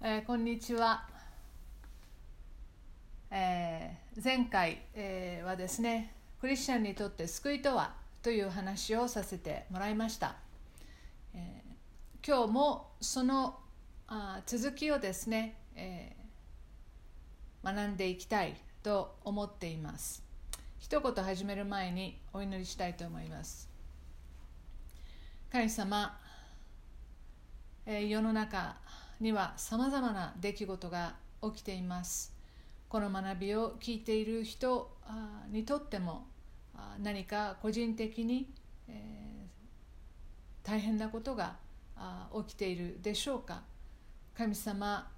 [0.00, 1.02] えーこんにちは、
[3.32, 10.36] えー前回、えーはですねクリスチャンにとって救いとはという話をさせてもらいました、
[11.34, 13.58] えー今日もその
[14.06, 18.54] あ続きをですね、えー学んでいきたい
[18.84, 20.22] と思っています。
[20.78, 23.68] 一言始める前にお祈りしたいと思います。
[25.50, 26.16] 神様
[27.84, 28.76] えー世の中
[29.20, 32.34] にはさまざまな出来事が起きています。
[32.88, 34.90] この学びを聞いている人
[35.50, 36.26] にとっても
[37.02, 38.52] 何か個人的に、
[40.62, 41.56] 大変なことが
[42.46, 43.62] 起きているでしょうか。
[44.36, 45.10] 神様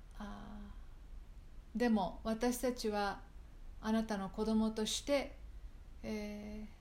[1.74, 3.20] でも私たちは
[3.80, 5.36] あなたの子供として、
[6.02, 6.80] えー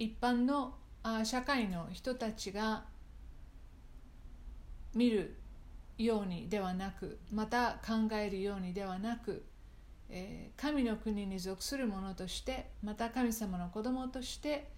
[0.00, 0.76] 一般の
[1.24, 2.84] 社会の人たちが
[4.94, 5.36] 見る
[6.04, 9.44] ようにではなくまた考えるようにではなく、
[10.08, 14.68] えー神の国に属する者としてまた神様の子供として、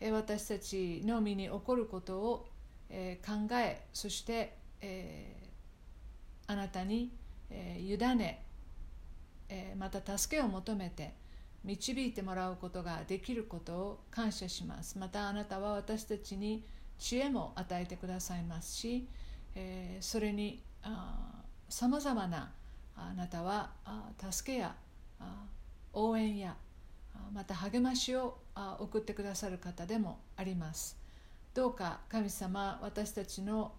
[0.00, 2.48] え私たちの身に起こることを、
[2.88, 5.50] え考えそして、え
[6.46, 7.10] あなたに、
[7.50, 8.44] え委ね、
[9.48, 11.14] えまた助けを求めて
[11.64, 14.98] 導いてもらうことができることを感謝します。
[14.98, 16.64] またあなたは私たちに
[16.98, 19.08] 知恵も与えてくださいますし、
[19.54, 20.62] えーそれに
[21.68, 22.52] さまざまな
[22.96, 23.70] あなたは
[24.30, 24.74] 助けや
[25.92, 26.56] 応援や
[27.32, 28.38] また励ましを
[28.78, 30.96] 送ってくださる方でもあります。
[31.54, 33.72] どうか神様私たちの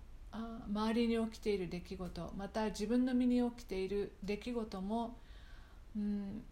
[0.73, 5.17] 周りに起きている出来事また自分の身に起きている出来事も、
[5.95, 6.43] うん、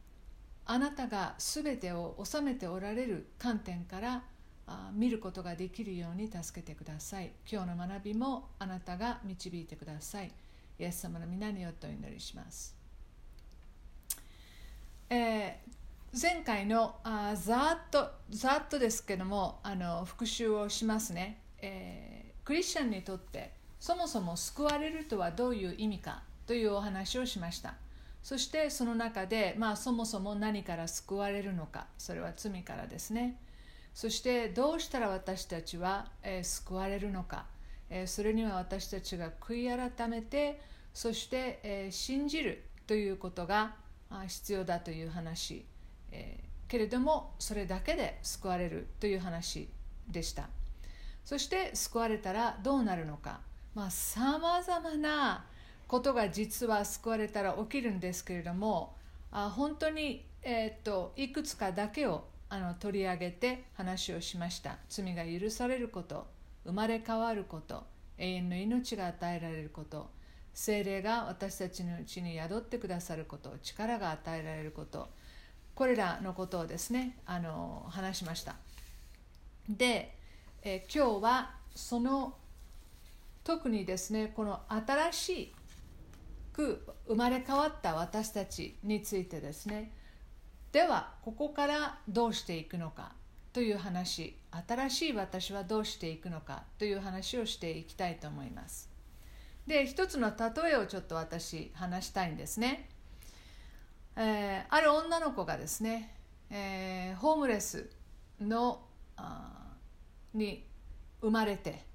[0.66, 4.24] あなたが全てを収めておられる観点から
[4.94, 7.32] 見ることができるように助けてください。
[7.52, 10.32] 今日の学びもあなたが導いてください。
[10.84, 12.76] イエス様の皆によってお祈りします、
[15.10, 15.74] えー
[16.16, 27.74] 前回のあざーっとざーっとですけどもあの復習をしますね、えークリスチャンにとってそもそも救われるとはどういう意味かというお話をしました。
[28.22, 31.88] そしてその中で、まあ、そもそも何から救われるのか。
[31.98, 33.40] それは罪からですね。
[33.94, 37.46] そしてどうしたら私たちは、えー救われるのか、
[37.90, 40.60] えそれには私たちが悔い改めて
[40.94, 43.76] そして、えー信じるということが
[44.28, 45.66] 必要だという話、
[46.12, 49.70] えーけれどもそれだけで救われるという話
[50.08, 50.50] でした。
[51.24, 53.42] そして救われたらどうなるのか。
[53.90, 55.46] さまざ、まな
[55.88, 58.96] ことが実は救われたら起きるんですけれども
[59.32, 64.78] あ本当に、えーっといくつかだけをあの取り上げて話をしました。
[64.90, 66.28] 罪が許されること
[66.66, 67.84] 生まれ変わること
[68.18, 70.10] 永遠の命が与えられること
[70.54, 75.10] 精霊が私たちのうちに宿ってくださること力が与えられること。
[75.76, 78.56] これらのことをですねあの話しました。
[79.68, 80.16] で、
[80.62, 82.36] え今日はその
[83.44, 85.54] 特にですねこの新し
[86.54, 89.92] く生まれ変わった私たちについてですね
[90.72, 93.14] ではここからどうしていくのか
[93.52, 94.38] という話
[94.68, 98.93] 新しい私はどうしていくのかという話をしていきたいと思います。
[99.68, 102.90] で一つの例えをちょっと私話したいんですね、
[104.16, 106.14] えーある女の子がですね、
[106.50, 107.90] えーホームレス
[108.42, 108.82] の
[110.34, 110.66] に
[111.22, 111.86] 生まれて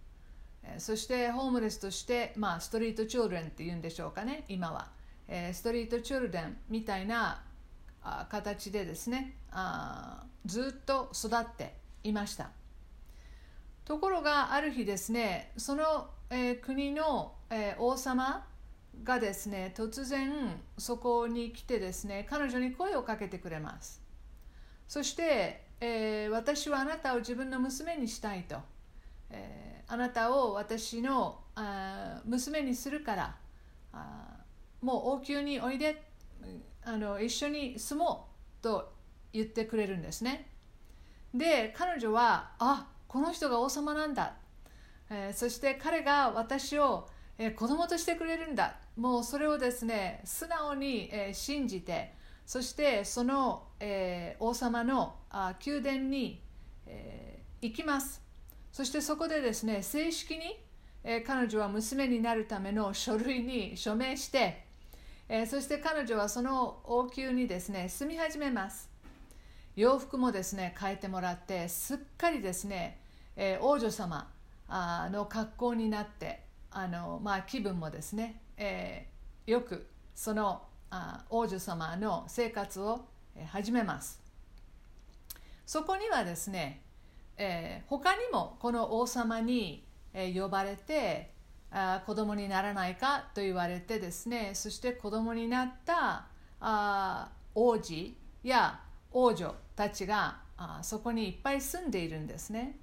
[0.79, 4.89] そしてホームレスとして、まあ、ストリートチュールデンっていうんでしょうかね今は、
[5.29, 7.43] えーストリートチュールデンみたいな
[8.03, 11.75] あ形でですねあずっと育って
[12.05, 12.51] いました。
[13.85, 18.47] ところがある日ですねその、えー国の、えー王様
[19.05, 24.03] がですね突然そこに来てですね彼女に声をかけてくれます。
[24.87, 28.57] そして、えー私はあなたを自分の娘にしたいと、
[29.31, 33.37] えーあなたを私のあ娘にするから
[33.93, 34.37] あ
[34.83, 36.03] もう王宮においで
[36.85, 38.29] あの一緒に住も
[38.61, 38.93] うと
[39.33, 40.51] 言ってくれるんですね。
[41.33, 44.35] で彼女はあこの人が王様なんだ、
[45.11, 47.09] えーそして彼が私を、
[47.39, 48.77] えー子供としてくれるんだ。
[48.97, 52.13] もうそれをですね素直に、えー信じて
[52.45, 56.41] そしてその、えー王様のあ宮殿に、
[56.87, 58.21] え行きます。
[58.73, 60.59] そしてそこでですね正式に、
[61.05, 64.65] え彼女は娘になるための書類に署名して、
[65.29, 68.89] えそして彼女はその王宮にですね住み始めます。
[69.77, 72.99] 洋服もですね変えてもらってすっかりですね、
[73.37, 74.29] え王女様
[74.69, 83.07] の格好になってあの、まあ、気分もですねえー、よくそのあ王女様の生活を
[83.47, 84.21] 始めます。
[85.65, 86.83] そこにはですね、
[87.37, 89.87] えー、他にもこの王様に、
[90.35, 91.31] 呼ばれて
[91.71, 96.27] あ子供にならないかと言われてですねそして子供になった
[96.61, 98.81] あ王子や
[99.13, 102.81] 王女たちがあそこにいっぱい住んでいるんですね、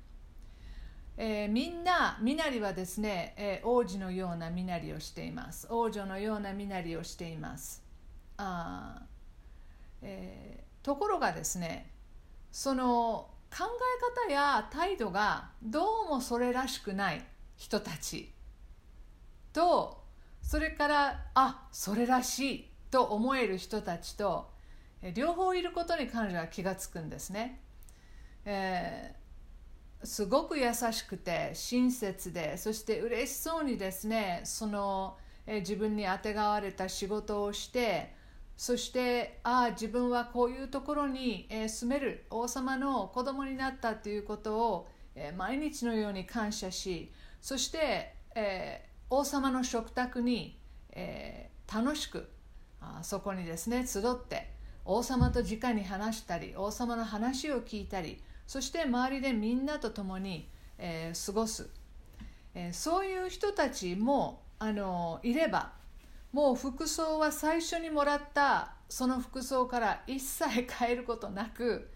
[1.18, 5.68] えー、みんな身なりはですね、えー、王子のような身なりをしています。
[5.70, 7.84] 王女のような身なりをしています。
[8.38, 9.02] あ、
[10.02, 11.92] えー、ところがですね
[12.52, 17.26] その考え方や態度がどうもそれらしくない
[17.56, 18.32] 人たち。
[19.54, 20.04] と
[20.42, 24.52] それからあそれらしいと思える人たちと
[25.14, 27.62] 両方いることに彼女は気が付くんですね、
[28.44, 29.25] えー、
[30.06, 35.18] すごく優しくて親切でそして嬉しそうにですねその、
[35.48, 38.14] え、自分にあてがわれた仕事をして
[38.56, 47.12] そしてああ自分はこういうところに、え、住める王様の子供になったということを、え、毎日のように感謝し
[47.42, 50.58] そして、え、王様の食卓に、
[50.92, 52.30] え、楽しく
[52.80, 54.52] あそこにですね集って
[54.86, 61.70] 王様と直に話したり王様の話を聞いたりそして周りでみんなと共に、えー、過ごす、
[62.54, 65.74] えー、そういう人たちもあのいれば
[66.32, 71.90] もう服装は最初にもらったその服装から一切変えることなく、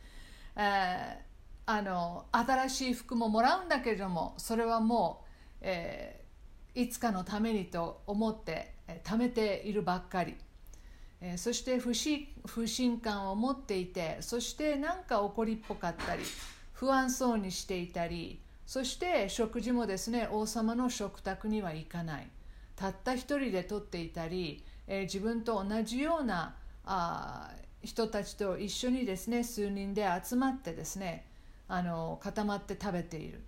[0.55, 1.21] えー、
[1.65, 10.35] あの新しい服ももらうんだけれどもそれはもう、えー、いつかのためにと思って、えー、貯めているばっかり、
[11.21, 16.23] え、そして不信不信感を持っていてそして何か怒りっぽかったり
[16.73, 22.29] 不安そうにしていたりそして食事もですね王様の食卓には行かない。
[22.79, 26.55] たった一人で撮っていたり、えー、自分と同じような
[26.85, 27.51] あ
[27.83, 31.25] 人たちと一緒にですね数人で集まってですね
[31.67, 33.43] あの固まって食べている、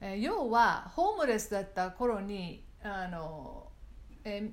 [0.00, 3.66] えー、要はホームレスだった頃にあの、
[4.22, 4.50] えー、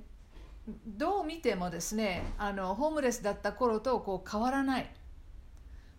[0.85, 4.89] どう見てもですねあのホームレスだった頃とこう変わらない。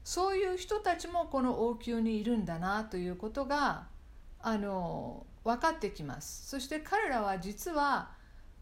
[0.02, 3.86] そういう人たちもこの王宮にいるんだなということが
[4.40, 6.48] あの分かってきます。
[6.48, 8.10] そして彼らは実は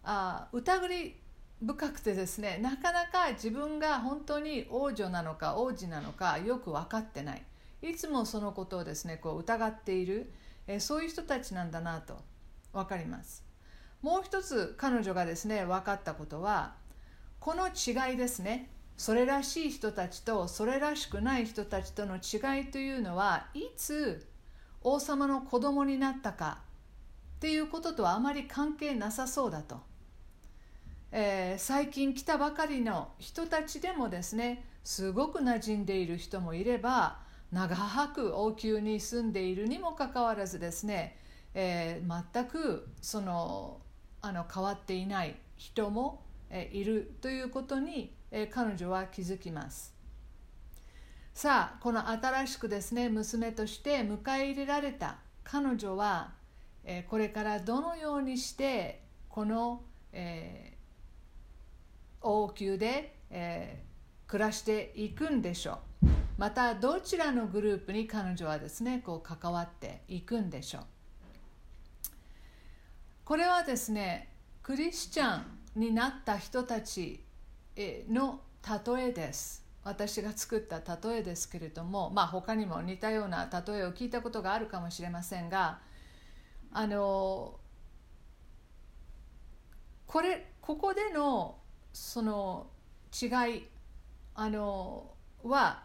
[0.03, 1.17] あ疑り
[1.61, 7.43] 深くてですねなかなか自分が本当に王女なのか王子なのかよく分かってない。
[7.81, 10.33] いつもそのことをですねこう疑っている、
[10.67, 12.19] えそういう人たちなんだなと
[12.73, 13.48] 分かります。
[14.03, 16.75] もう一つ彼女がですね分かったことは
[17.41, 18.71] この違いですね。
[18.97, 24.27] それらしい人たちとそれらしくない人たちとの違いというのはいつ
[24.83, 26.59] 王様の子供になったか
[27.37, 29.81] っていうこととはあまり関係なさそうだと、
[31.13, 37.21] えー、最近来たばかりの人たちでもですねすごく馴染んでいる人もいれば
[37.53, 37.77] 長
[38.09, 41.17] く王宮に住んでいるにもかかわらずですね、
[41.55, 43.81] えー、全くその
[44.21, 46.25] あの変わっていない人も、
[46.73, 48.15] いるということに、
[48.51, 49.95] 彼女は気づきます。
[51.35, 56.33] さあこの新しくですね娘として迎え入れられた彼女は
[56.91, 66.07] えこれからどのようにしてこの、えー、王宮で、えー、暮らしていくんでしょう。
[66.39, 70.83] またどちらのグループに彼女はですねこう関わっていくんでしょう。
[73.29, 74.31] これはですね
[74.63, 75.45] クリスチャン
[75.77, 77.23] になった人たち
[77.77, 78.41] の
[78.97, 79.67] 例えです。
[79.85, 85.81] 私が作った例えですけれどもまあ他にも似たような例えを聞いたことがあるかもしれませんが
[86.73, 87.61] あの
[90.07, 91.59] これここでの
[91.93, 92.69] その
[93.13, 93.27] 違
[93.59, 93.67] い
[94.37, 95.83] あのは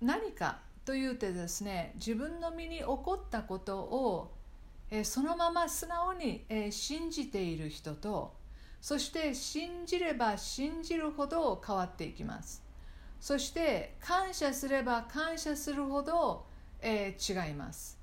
[0.00, 4.35] 何かというとですね自分の身に起こったことを、
[4.90, 8.36] えそのまま素直に、え信じている人と
[8.80, 12.62] そして信じれば信じるほど変わっていきます。
[13.20, 16.46] そして感謝すれば感謝するほど、
[16.80, 17.98] え違います。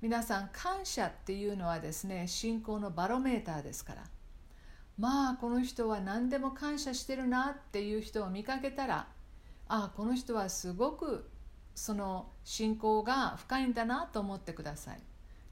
[0.00, 4.02] 皆さん感謝っていうのはですね信仰のバロメーターですから。
[4.98, 9.08] まあこの人は何でも感謝してるなっていう人を見かけたら
[9.68, 11.28] ああこの人はすごく
[11.74, 15.00] その信仰が深いんだなと思ってください。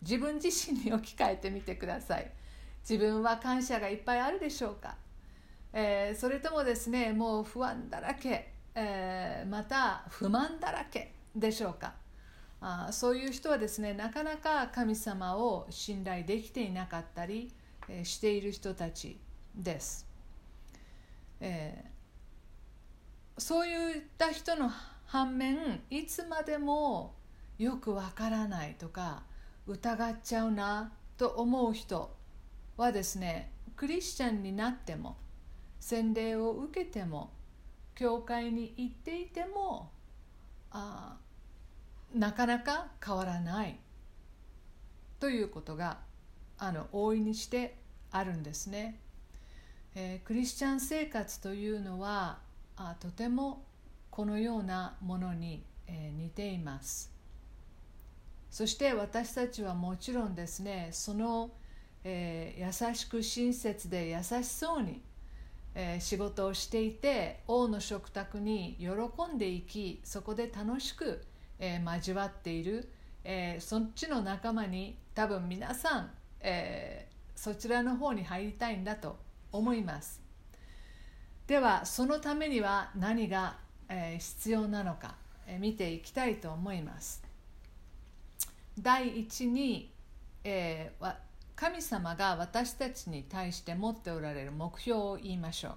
[0.03, 2.31] 自分自身に置き換えてみてください。
[2.89, 4.97] 自分は感謝がいっぱいあるでしょうか、
[5.73, 11.93] えー、それともですねもう不安だらけ、えー、また不満だらけでしょうか？
[12.63, 17.53] あそういう人はですねなかなか神様を信頼できていなかったり、
[17.89, 19.19] えしている人たち
[19.55, 20.07] です、
[21.41, 24.71] えー、そういった人の
[25.07, 27.15] 反面いつまでも
[27.59, 29.23] よくわからないとか
[29.67, 32.17] 疑っちゃうなと思う人
[32.77, 35.17] はですねクリスチャンになっても
[35.79, 37.31] 洗礼を受けても
[37.95, 39.91] 教会に行っていても
[40.71, 41.17] あ
[42.15, 43.79] なかなか変わらない
[45.19, 45.99] ということが
[46.59, 47.77] あの大いにして
[48.11, 48.99] あるんですね、
[49.95, 52.39] えー、クリスチャン生活というのは
[52.77, 53.65] あとても
[54.11, 57.20] このようなものに、えー、似ています。
[58.51, 61.51] そして私たちはもちろんですねその、
[62.03, 65.01] えー、優しく親切で優しそうに、
[65.75, 71.25] えー、仕事をしていて王の食卓に喜んでいきそこで楽しく、
[71.61, 72.91] えー、交わっている、
[73.23, 79.17] え、そっちの仲間に多分皆さん、え、そちらの方に入りたいんだと
[79.53, 80.21] 思います。
[81.47, 85.15] ではそのためには何が、え、必要なのか、
[85.47, 87.30] え、見ていきたいと思います。
[88.83, 89.93] 第一に、
[90.43, 91.15] えー、
[91.55, 95.73] 神様が私たちに対して持っておられる目標を言いましょう。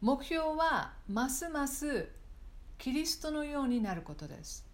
[0.00, 2.08] 目標はますます
[2.78, 4.66] キリストのようになることです。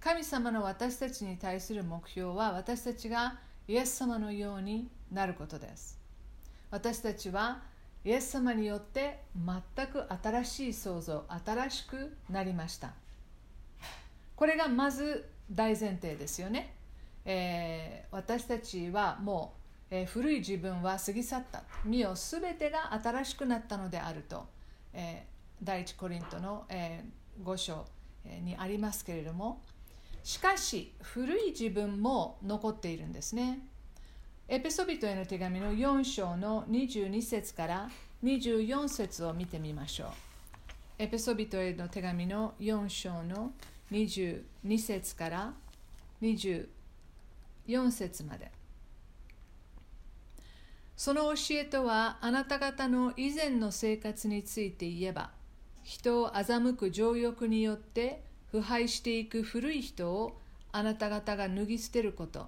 [0.00, 5.98] 神様の私たちに対する目標は私たちがイエス様のようになることです。
[6.70, 7.62] 私たちは
[8.04, 12.94] イエス様によって全く新しい創造新しくなりました。
[14.34, 16.74] これがまず大前提ですよね、
[17.24, 19.54] えー、私たちはも
[19.90, 21.62] う、えー、古い自分は過ぎ去った。
[21.84, 24.46] 身よ全てが新しくなったのであると、
[24.92, 27.86] えー、第一コリントの、えー、5章
[28.42, 29.60] にありますけれども。
[30.24, 33.58] しかし古い自分も残っているんですね。
[34.48, 37.90] エペソビトへの手紙の4章の22節から
[38.22, 40.08] 24節を見てみましょう。
[40.98, 43.52] エペソビトへの手紙の4章の
[43.92, 45.54] 22節から
[46.22, 46.66] 24
[47.90, 48.50] 節まで。
[50.96, 55.30] その教えとはあなた方の以前の生活について言えば
[55.82, 58.22] 人を欺く情欲によって
[58.52, 60.38] 腐敗していく古い人を
[60.70, 62.46] あなた方が脱ぎ捨てること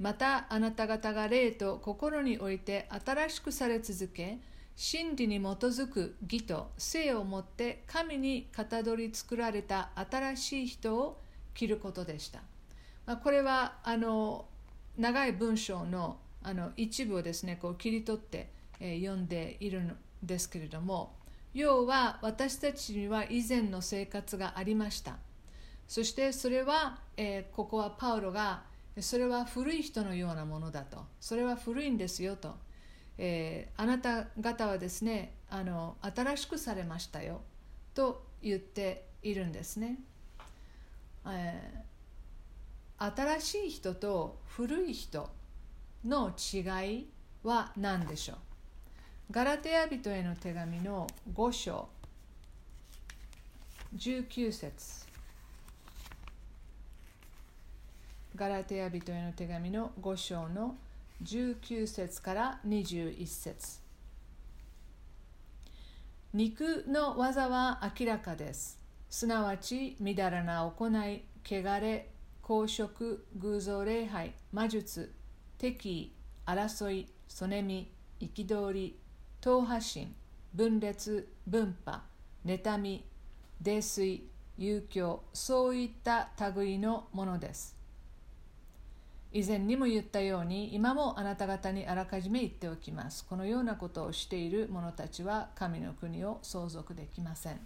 [0.00, 4.40] またあなた方が霊と心において新しくされ続け
[4.76, 11.20] 真理に基づく義と性をもって神にかたどり作られた新しい人を
[11.54, 12.40] 着ることでした。
[13.06, 14.46] まあ、これはあの
[14.96, 18.50] 長い文章のあの一部をですねこう切り取って、
[18.80, 21.14] えー、読んでいるんですけれども
[21.54, 25.18] 要は私たちには以前の生活がありました。
[25.86, 28.62] そしてそれは、えー、ここはパウロが
[28.98, 31.04] それは古い人のようなものだと。
[31.20, 32.56] それは古いんですよと。
[33.24, 37.42] えー、あなた方はですねあの新しくされましたよ
[37.94, 40.00] と言っているんですね、
[41.28, 45.30] えー、新しい人と古い人
[46.04, 46.58] の違
[46.96, 47.06] い
[47.44, 48.36] は何でしょう？
[49.30, 51.88] ガラテヤ人への手紙の5章
[53.96, 55.06] 19節。
[58.34, 60.91] ガラテヤ人への手紙の5章の19節
[61.22, 63.80] 19節から21節。
[66.32, 68.78] 肉の技は明らかです。
[69.10, 72.08] すなわちみだらな行い汚れ
[72.40, 75.12] 公職偶像礼拝魔術
[75.58, 76.12] 敵意
[76.46, 78.98] 争いそねみ憤り
[79.40, 80.14] 党派心
[80.54, 82.04] 分裂分派
[82.46, 83.04] 妬み
[83.60, 84.24] 泥酔
[84.56, 87.81] 遊興そういった類のものです。
[89.32, 93.24] 以前にも言ったように今もあなた方にあらかじめ言っておきます。
[93.24, 97.60] このようなことをしている者たちは神の国を相続できません、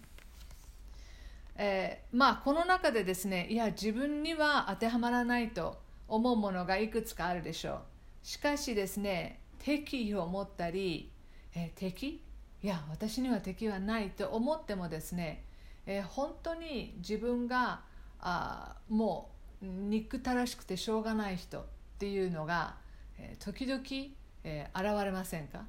[1.57, 7.79] えー、まあこの中でですねいや自分には当てはまらないと思うものがいくつかあるでしょう。
[8.23, 11.11] しかしですね敵意を持ったり、
[11.53, 12.21] えー、敵？
[12.63, 15.43] いや私には敵はないと思ってもですね、
[15.85, 17.81] えー、本当に自分が
[18.19, 21.65] あもう憎たらしくてしょうがない人っ
[21.99, 22.75] ていうのが、
[23.17, 25.65] えー、時々、現れませんか、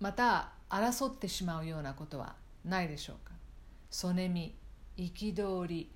[0.00, 2.34] また争ってしまうようなことは
[2.64, 3.32] ないでしょうか？
[3.90, 4.54] そねみ
[4.96, 5.90] 憤り、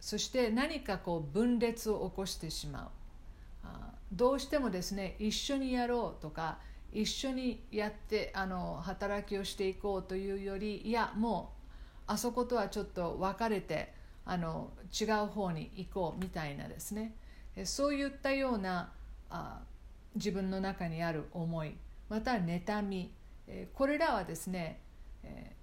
[0.00, 2.88] そして何かこう分裂を起こしてしまう。
[4.12, 6.58] どうしてもですね一緒にやろうとか
[6.92, 11.54] 一緒にやってあの働きをしていこうというよりいやも
[12.00, 13.94] うあそことはちょっと別れて
[14.24, 17.14] あの違う方に行こうみたいなですね。
[17.64, 18.92] そういったような
[19.30, 19.60] あ
[20.14, 21.74] 自分の中にある思い
[22.08, 23.10] また妬み、
[23.46, 24.80] えこれらはですね、
[25.22, 25.56] え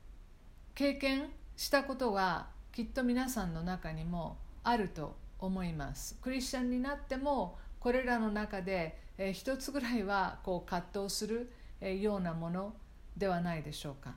[0.74, 6.18] 経験したことがきっと皆さんの中にもあると思います。
[6.22, 11.52] クリスチャンになってもこれらの中で、え一つぐらいはこう葛藤する、
[11.82, 12.74] えようなもの
[13.16, 14.16] ではないでしょうか。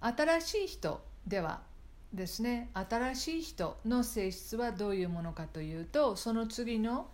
[0.00, 1.62] 新しい人では
[2.12, 2.70] ですね。
[2.74, 7.08] 新しい人の性質はどういうものかというとその次の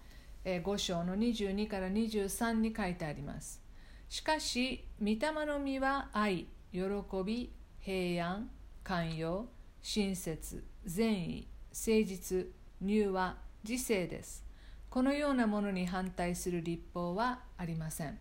[0.45, 3.63] 5章の22から23に書いてあります。
[4.09, 6.81] しかし御霊の実は愛喜
[7.25, 8.51] び平安
[8.83, 9.49] 寛容
[9.83, 12.47] 親切善意誠実
[12.81, 13.37] 柔和
[13.69, 14.45] 自制です。
[14.91, 18.19] このようなものに反対する立法はありません、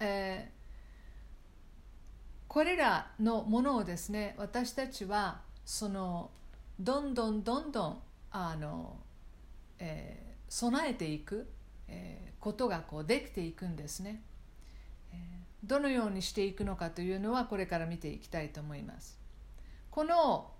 [0.00, 0.57] えー
[2.48, 6.30] これらのものをですね私たちはその
[6.80, 7.98] どんどんどんどん
[8.30, 8.96] あの、
[9.78, 11.48] えー、備えていく、
[11.88, 14.22] えー、ことがこうできていくんですね、
[15.12, 19.18] えー、どのようにしていくのかというのはこれから見ていきたいと思います。
[19.90, 20.50] この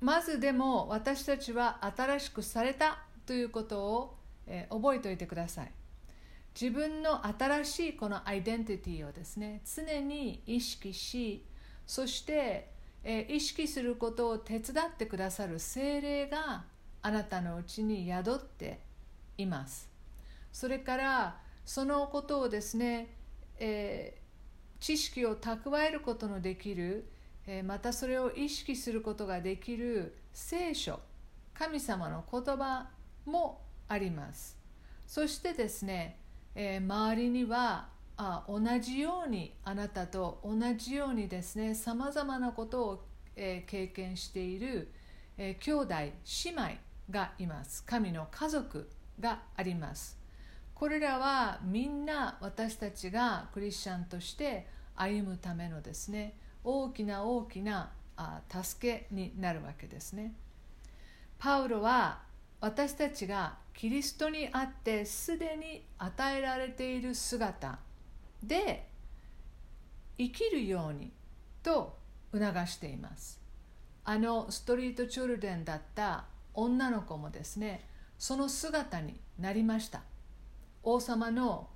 [0.00, 4.16] まずでも私たちは新しくされたということを、
[4.46, 5.72] えー、覚えておいてください。
[6.58, 11.44] 自分の新しいこのアイデンティティをですね常に意識し
[11.86, 12.70] そして、
[13.02, 16.64] えー、意識することを手伝ってくださる精霊が
[17.02, 18.80] あなたのうちに宿って
[19.38, 19.88] います。
[20.52, 23.14] それからそのことをですね、
[23.58, 27.08] えー、知識を蓄えることのできる、
[27.46, 31.00] えー、またそれを意識することができる聖書
[31.54, 32.88] 神様の言葉
[33.24, 34.56] もあります。
[35.06, 36.18] そしてですね
[36.54, 43.04] えー、周りにはあ同じようにあなたと同じようにですねさまざまなことを、
[43.34, 44.90] えー、経験している、
[45.38, 46.62] えー、兄弟姉妹
[47.10, 47.82] がいます。
[47.84, 48.88] 神の家族
[49.18, 50.18] があります。
[50.74, 60.34] これらはみんな私たちがクリスチャンとして歩むためのですね大きな大きなあ助けになるわけですね。
[61.38, 62.20] パウロは
[62.60, 67.78] 私たちがキリストにあってすでに与えられている姿
[68.42, 68.88] で
[70.18, 71.12] 生きるように
[71.62, 71.96] と
[72.32, 73.40] 促しています。
[74.04, 77.86] あのストリートチュルデンだった女の子もですね
[78.18, 80.02] その姿になりました。
[80.82, 81.68] 王様の、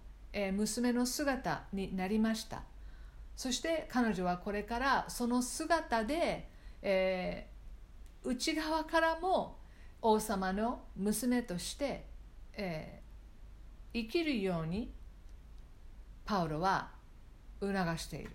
[0.53, 2.63] 娘の姿になりました。
[3.37, 6.49] そして彼女はこれからその姿で、
[6.83, 9.57] えー、内側からも
[10.07, 12.05] 王様の娘として、
[12.53, 14.93] えー、生きるように
[16.27, 16.91] パウロは
[17.59, 18.31] 促している。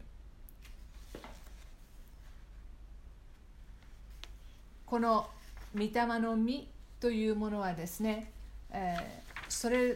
[4.84, 5.30] この
[5.76, 6.68] 御霊の実
[7.00, 8.32] というものはですね、
[8.72, 9.96] えー、それ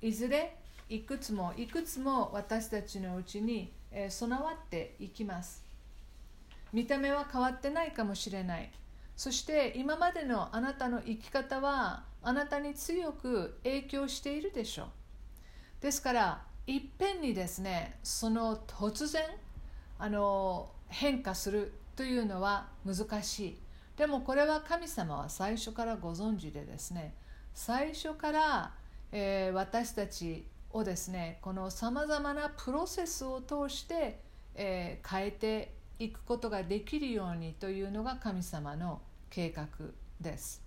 [0.00, 0.56] いずれ
[0.88, 5.64] いくつもいくつも私たちのうちに、えー、備わっていきます。
[6.72, 8.70] 見た目は変わってないかもしれない。
[9.20, 14.86] そして今までのあなたの生き方はあなたに強く影響しているでしょう。
[15.82, 19.24] ですからいっぺんにですねその突然
[19.98, 23.58] あの変化するというのは難しい。
[23.98, 27.12] でもこれは神様は最初からご存知でですね
[27.52, 28.72] 最初から、
[29.12, 34.18] えー、私たちをですねこのさまざまなプロセスを通して、
[34.54, 39.66] えー、変えていくことができるようにというのが神様の計画
[40.20, 40.60] です。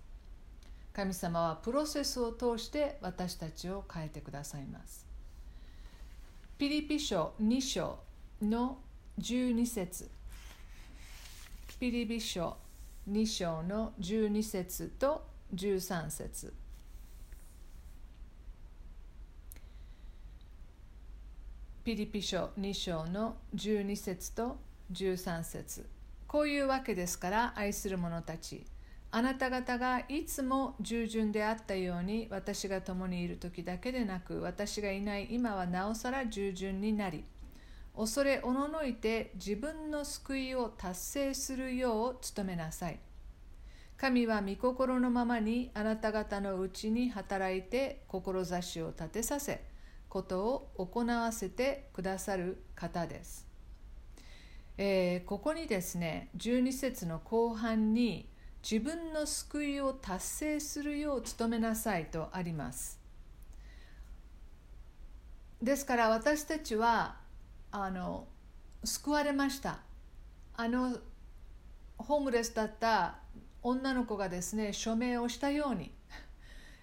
[0.94, 5.06] 神様はプロセスを通して私たちを変えてくださいます。
[6.56, 7.98] ピリピ書2章
[8.40, 8.78] の
[9.20, 10.08] 12節。
[11.78, 12.56] ピリピ書
[13.10, 16.54] 2章の12節と13節。
[21.84, 24.58] ピリピ書2章の12節と
[24.92, 25.93] 13節。
[26.34, 28.66] こういうわけですから愛する者たち。
[29.12, 37.22] あなた方がいつも従順であったように私が共にいる時だけでなく私がいない今はなおさら従順になり
[37.96, 42.98] 恐れおののいて自分の救いを達成するよう努めなさい。
[43.96, 49.62] 神は御心のままにあなた方のうちに働いて志を立てさせ
[50.08, 53.43] ことを行わせてくださる方です。
[54.76, 58.28] えー、ここにですね12節の後半に
[58.68, 62.98] 自分の救いを達成するよう努めなさいとあります。
[65.62, 67.16] ですから私たちは
[67.70, 68.26] あの
[68.84, 69.80] 救われました。
[70.56, 70.98] あの
[71.96, 73.18] ホームレスだった
[73.62, 75.92] 女の子がですね署名をしたように、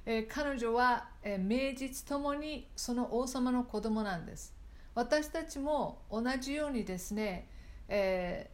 [0.06, 4.56] えー、彼女は、えー、名実ともにその王様の子供なんです。
[4.94, 7.48] 私たちも同じようにですね、
[7.94, 8.50] え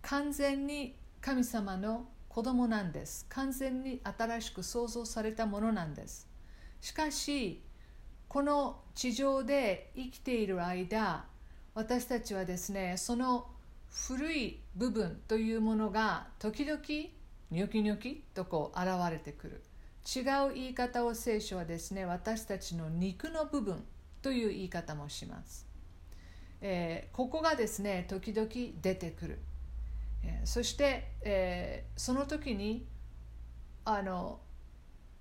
[0.00, 3.26] ー、完全に神様の子供なんです。
[3.28, 6.28] 完全に新しく創造されたものなんです。
[6.80, 7.60] しかし
[8.28, 11.24] この地上で生きている間
[11.74, 13.48] 私たちはですねその
[13.90, 16.80] 古い部分というものが時々
[17.50, 19.62] ニョキニョキとこう現れてくる。
[20.04, 23.84] 違う言い方を聖書はですね私たちの肉の部分
[24.20, 25.66] という言い方もします、
[26.62, 28.48] えー、ここがですね時々
[28.80, 29.38] 出てくる、
[30.22, 32.86] えー、そして、えー、その時に
[33.84, 34.38] あの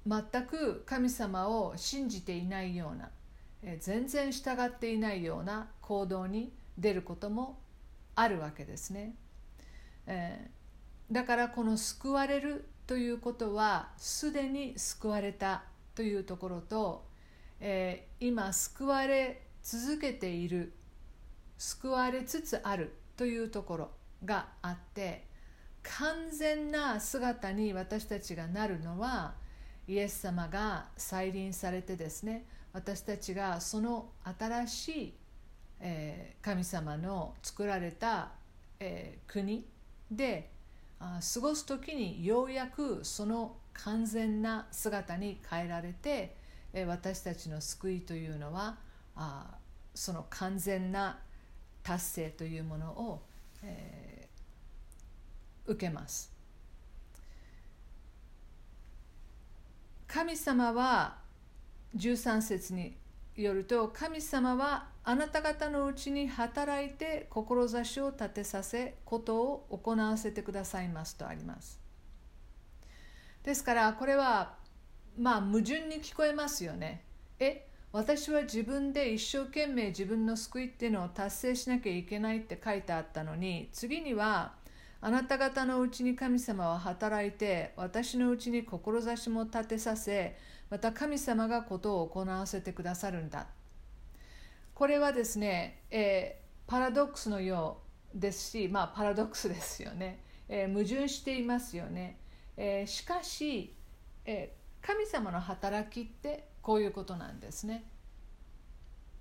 [0.06, 3.10] 全く神様を信じていないような、
[3.64, 7.60] え全然従っていないような行動に出ることも
[8.16, 9.14] あるわけですね、
[10.08, 10.50] え
[11.12, 17.06] だからこの救われるということはすでに救われたというところと、
[17.60, 20.74] えー、今救われ続けている
[21.62, 23.92] 救われつつあるというところ
[24.26, 25.28] があって
[25.84, 29.36] 完全な姿に私たちがなるのは
[29.88, 35.14] イエス様が再臨されてですね私たちがその新しい、
[35.82, 38.32] え、神様の作られた、
[38.80, 39.64] え、国
[40.10, 40.50] で
[41.00, 46.36] 過ごす時にようやくその完全な姿に変えられて
[46.88, 48.78] 私たちの救いというのは
[49.94, 51.20] その完全な
[51.84, 53.22] 達成というものを、
[53.64, 56.32] えー、受けます。
[60.08, 61.20] 神様は
[61.96, 62.98] 13節に
[63.36, 71.80] よると神様はあなた方のうちに働いて志を立てさせことを行わせてくださいますとあります。
[73.44, 74.56] ですからこれは
[75.18, 77.04] まあ矛盾に聞こえますよね。
[77.40, 84.54] え私は自分で一生懸命自分の救いっていうのを達成しなきゃいけないって書いてあったのに次には
[85.02, 90.38] あなた方のうちに神様は働いて私のうちに志も立てさせ
[90.70, 93.48] また神様がことを行わせてくださるんだ。
[94.74, 97.82] これはですね、えー、パラドックスのよ
[98.16, 102.18] うですし、まあ、パラドックスですよね、えー、矛盾していますよね、
[102.58, 103.76] えー、しかし、
[104.26, 107.84] え神様の働きってこういうことなんですね、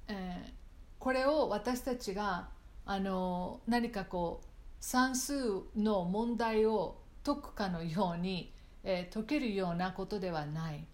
[0.09, 0.53] え
[0.99, 2.49] これを私たちが
[2.85, 4.47] あの何かこう
[4.81, 10.85] 算数の問題を解くかのように、え解けるようなことではない、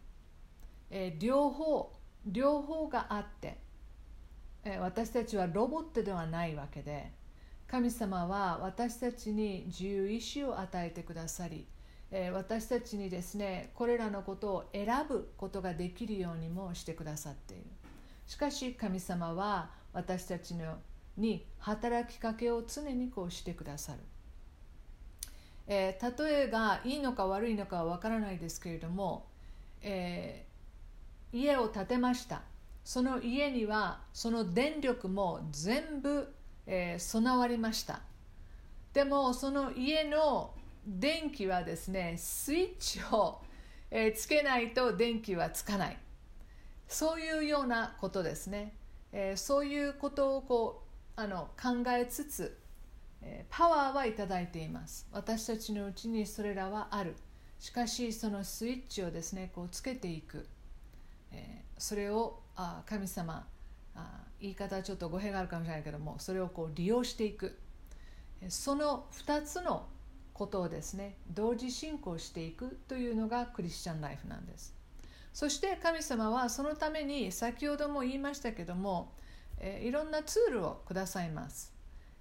[0.91, 1.93] え両方
[2.27, 3.59] 両方があって
[4.65, 7.13] え私たちはロボットではないわけで
[7.69, 11.67] 神様は私たちに自由意志を与えてくださり
[12.11, 17.64] え私たちにですねこれらのことを選ぶことができるようにもしてくださっている。
[18.27, 20.77] しかし神様は私たちの
[21.16, 24.01] に働きかけを常にこうしてくださる、
[25.66, 29.27] えー、例えがいいのか悪いのかはわからないですけれども、
[29.81, 32.42] えー、家を建てました。
[32.85, 36.33] その家にはその電力も全部、
[36.66, 38.01] えー、備わりました。
[38.92, 40.55] でもその家の
[40.87, 43.42] 電気はですねスイッチを、
[43.90, 45.99] え、つけないと電気はつかない。
[46.87, 48.77] そういうようなことですね、
[49.12, 50.85] え、そういうことをこ
[51.16, 52.57] うあの考えつつ、
[53.20, 55.09] え、パワーはいただいています。
[55.11, 57.16] 私たちのうちにそれらはある。
[57.59, 60.46] しかしそのスイッチをですねこうつけていく、
[61.33, 63.46] え、それをあ神様
[63.96, 67.59] あ言い方ちょっと語弊があるかもしれないけどもそれをこう利用していく。
[68.49, 69.87] その2つの
[70.37, 74.75] ことをですね同時進行していくというのがクリスチャンライフなんです。
[75.33, 79.12] そして神様はそのために先ほども言いましたけども、
[79.59, 81.75] えいろんなツールをくださいます。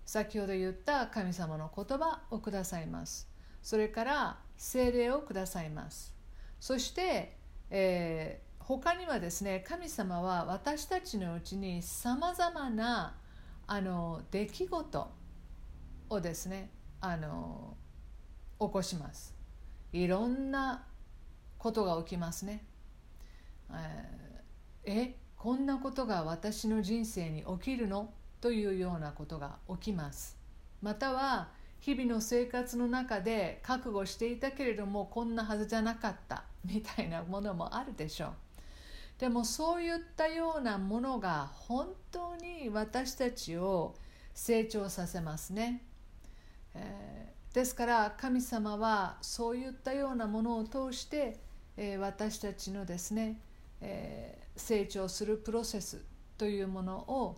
[0.06, 3.28] 先ほど言った神様の言葉をくださいます。
[3.62, 6.14] それから精霊をくださいます。
[6.60, 7.38] そして、
[7.70, 13.16] え他にはですね神様は私たちのうちにさまざまな
[13.68, 15.12] あの出来事
[16.10, 17.78] をですねあの
[18.60, 19.34] 起こします。
[19.94, 20.86] いろんな
[21.58, 22.64] ことが起きますね。
[24.84, 28.14] えこんなことが私の人生に起きるの？
[28.42, 30.38] というようなことが起きます。
[30.82, 36.44] または日々の生活の中で覚悟していたけれどもこんなはずじゃなかった。
[36.64, 38.34] みたいなものもあるでしょう。
[39.20, 43.96] でもそういったようなものが本当に私たちを
[44.34, 45.84] 成長させますね、
[46.74, 51.40] えー、ですから神様はそういったようなものを通して、
[51.78, 53.40] えー、私たちのですね、
[53.80, 56.04] えー、成長するプロセス
[56.38, 57.38] というものを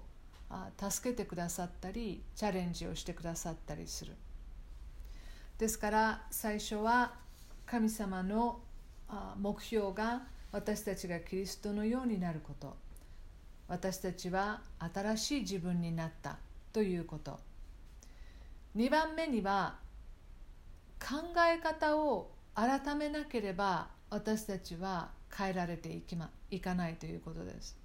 [0.50, 4.16] あ助けてくださったりチャレンジをしてくださったりする。
[5.60, 7.14] ですから最初は
[7.68, 8.60] 神様の
[9.10, 12.76] あ目標が私たちがキリストのようになること。
[13.68, 16.40] 私たちは新しい自分になった
[16.74, 17.40] ということ。
[18.76, 19.86] 2番目には
[21.00, 21.18] 考
[21.54, 27.78] え方を改めなければ私たちは変えられていき、ま、いかないということです。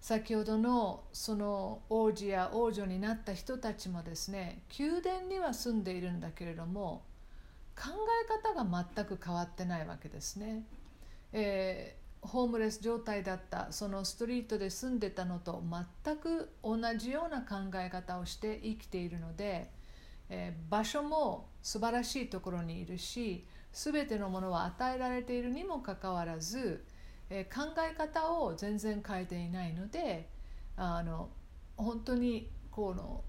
[0.00, 7.02] 先ほどのその王子や王女になった人たちもですね宮殿には住んでいるんだけれども
[7.76, 7.90] 考
[8.24, 10.62] え方が全く変わってないわけですね、
[11.32, 15.62] えー、ホームレス状態だったそのストリートで住んでたのと
[16.04, 19.70] 全く同じような考え方をして生きているので、
[20.30, 26.84] えー、場所も素晴らしいところにいるし全てのものは与えられているにもかかわらず、
[27.30, 30.28] えー、考え方を全然変えていないので
[30.76, 31.28] あの
[31.76, 33.22] 本当にこの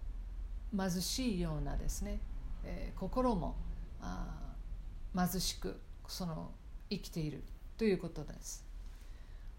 [0.78, 2.20] 貧しいようなですね、
[2.64, 3.56] えー、心も
[4.02, 4.56] あ
[5.16, 6.52] 貧しくその
[6.90, 7.44] 生きている
[7.78, 8.66] ということです。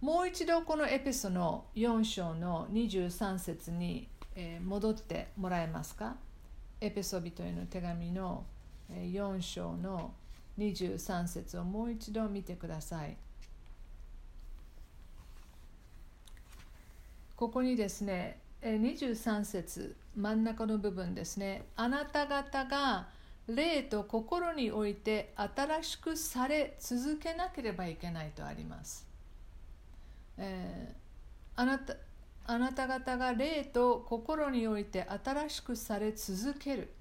[0.00, 4.08] もう一度このエペソの4章の23節に、
[4.64, 6.16] 戻ってもらえますか？
[6.80, 8.44] エペソ人への手紙の
[8.90, 10.12] 4章の
[10.58, 13.16] 23節をもう一度見てください。
[17.36, 21.64] ここにですね23節真ん中の部分ですね。
[21.76, 23.08] あなた方が
[23.54, 29.06] 霊と心において新しくされ続けなければいけないとあります、
[30.38, 31.94] えー、あなた
[32.50, 36.92] あなた方が霊と心において新しくされ続ける。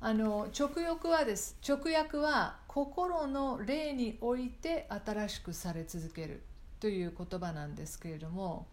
[0.00, 1.56] あの直訳はです。
[1.66, 6.44] 直訳は心の霊において新しくされ続ける。
[6.78, 8.68] という言葉なんですけれども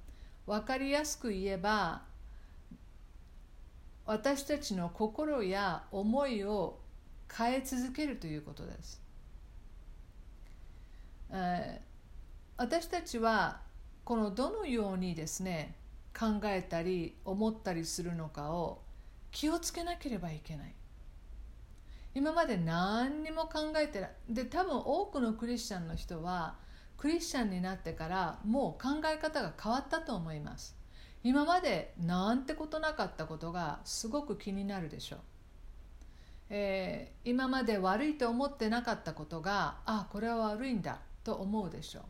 [0.45, 2.03] 分かりやすく言えば
[4.05, 6.77] 私たちの心や思いを
[7.35, 9.01] 変え続けるということです。
[11.31, 13.62] えー、私たちは
[14.03, 15.75] このどのようにですね
[16.17, 18.81] 考えたり思ったりするのかを
[19.31, 20.75] 気をつけなければいけない。
[22.15, 24.11] 今まで何にも考えてない。
[24.29, 26.55] で多分多くのクリスチャンの人は
[26.97, 30.75] クリスチャンになってからもう考え方が変わったと思います。
[31.23, 35.19] 今までなんてことなかったことがすごく気になるでしょう、
[36.49, 42.03] えー、今まで悪いと思ってなかったことがあこれは悪いんだと思うでしょう。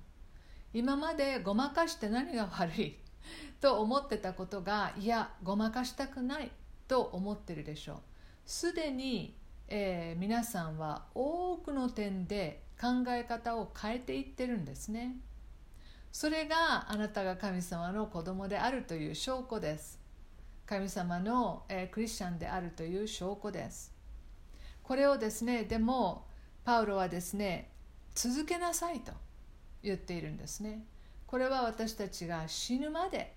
[0.73, 2.97] 今までごまかして何が悪い
[3.61, 6.51] と思ってたことがいやごまかしたくない
[6.87, 7.97] と思ってるでしょう。
[8.45, 9.37] すでに
[9.75, 15.15] えー、皆さんは多くの点で考え方を変えていってるんですね。
[16.11, 19.99] それがあなたが神様の子供であるという証拠です。
[20.65, 23.91] 神様の、えー、クリスチャンであるという証拠です。
[24.83, 26.27] これをですねでも
[26.63, 27.71] パウロはですね
[28.13, 29.11] 続けなさいと。
[29.83, 30.85] 言っているんですね。
[31.27, 33.35] これは私たちが死ぬまで、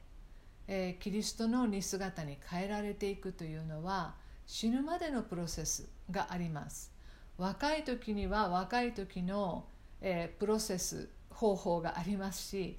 [0.69, 4.15] えー、キリストの似姿に変えられていくというのは
[4.47, 6.93] 死ぬまでのプロセスがあります。
[7.39, 9.67] 若い時には若い時の、
[10.01, 12.79] えー、プロセス方法がありますし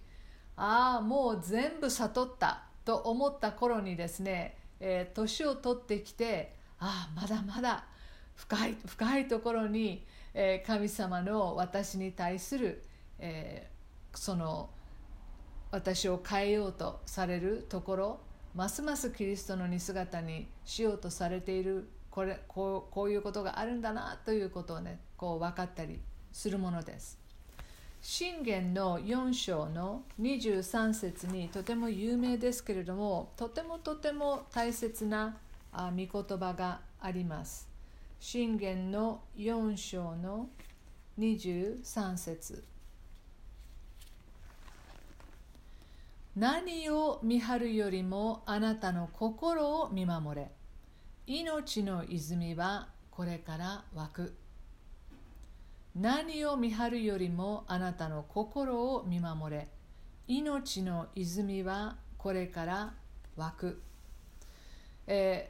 [0.56, 7.86] ああもう全部悟ったと思った頃にですね、えー、年を取ってきてああまだまだ
[8.36, 12.84] 深い深いところに、えー、神様の私に対する、
[13.20, 14.70] えー、その
[15.72, 18.20] 私を変えようとされるところ
[18.56, 26.00] ますますキリストの似姿にしようとされているこれこうこういうことがあるんだなということをねこう分かったり
[26.32, 27.20] するものです。
[28.02, 35.38] 信玄の4章の23節にとても有名ですけれどもとてもとても大切な
[35.74, 36.08] 御言
[36.40, 37.68] 葉があります。
[38.20, 40.50] 信玄の4章の
[41.20, 42.64] 23節
[46.38, 50.52] 何を見張るよりもあなたの心を見守れ。
[51.26, 54.36] 命の泉はこれから湧く。
[55.96, 59.68] 何を見張るよりもあなたの心を見守れ。
[60.28, 62.94] 命の泉はこれから
[63.36, 63.82] 湧く、
[65.08, 65.50] え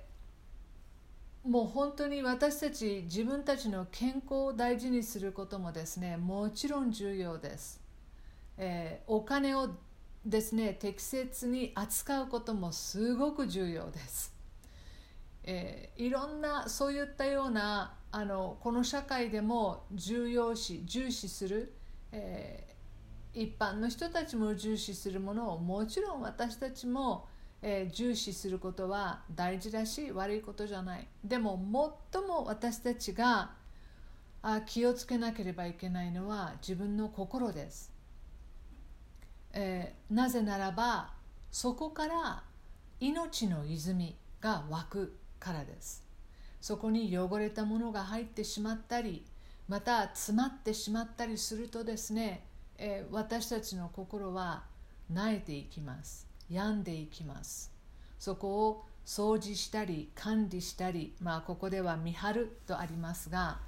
[1.45, 7.81] ー、もう本当に私たち自分たちの健康を大事にすることもですねもちろん重要です、
[8.57, 9.71] えー、お金を
[10.27, 14.33] ですね適切に扱うこともすごく重要です、
[15.43, 21.73] えー、いろんなそういったようなあのこの社会でも重要視重視する、
[22.11, 27.27] えー、一般の人たちも重視するものをもちろん私たちも、
[27.61, 31.07] えー、重視することは大事だし悪いことじゃない。
[31.23, 31.57] でも
[32.11, 33.51] 最も私たちが
[34.41, 37.91] あ気をつけなければいけないのは自分の心です、
[39.59, 41.09] えー、なぜならば
[41.49, 42.43] そこから
[42.99, 46.05] 命の泉が湧くからです。
[46.61, 49.25] そこに汚れたものが入ってしまったり
[49.67, 52.45] また詰まってしまったりするとですね、
[52.77, 54.63] えー、私たちの心は
[55.11, 56.27] 萎えていきます。
[56.51, 57.71] 病んでいきます。
[58.19, 63.59] そこを掃除したり管理したりまあここでは見張るとありますが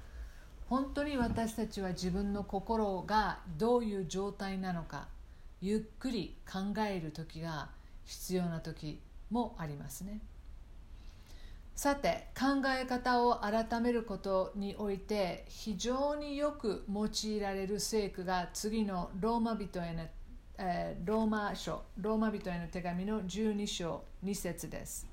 [0.68, 5.08] 本当に私たちは自分の心がどういう状態なのか
[5.60, 7.68] ゆっくり考える時が
[8.04, 10.20] 必要な時もありますね。
[11.80, 20.02] さて考え方を改めることにおいて非常によく用いられる聖句が次のローマ人への、
[20.58, 25.08] えー、ローマ書ローマ人への手紙の12章2節です、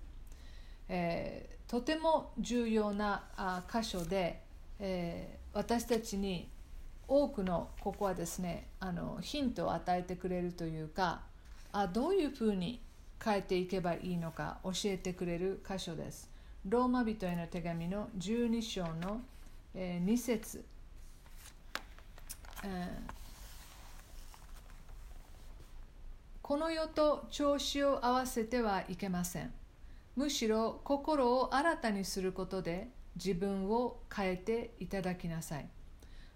[0.90, 4.42] えー、とても重要なあ箇所で、
[4.82, 6.50] えー、私たちに
[7.08, 11.22] 多くのここはですねあのヒントを与えてくれるというか
[11.72, 12.82] あどういうふうに
[13.24, 16.30] 変えていけばいいのか教えてくれる箇所です。
[16.66, 19.22] ローマ人への手紙の12章の、
[19.74, 20.66] えー、2節、
[22.64, 23.12] えー、
[26.42, 29.54] この世と調子を合わせてはいけません。
[30.16, 35.70] むしろ心を新たにすることで自分を変えていただきなさい。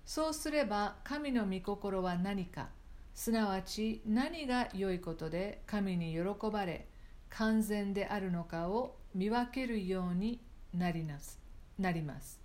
[0.06, 2.70] そうすれば神の御心は何か
[3.14, 6.88] すなわち何が良いことで神に喜ばれ
[7.30, 10.42] 完全であるのかを見分けるように
[10.74, 11.40] なります
[11.78, 12.40] なります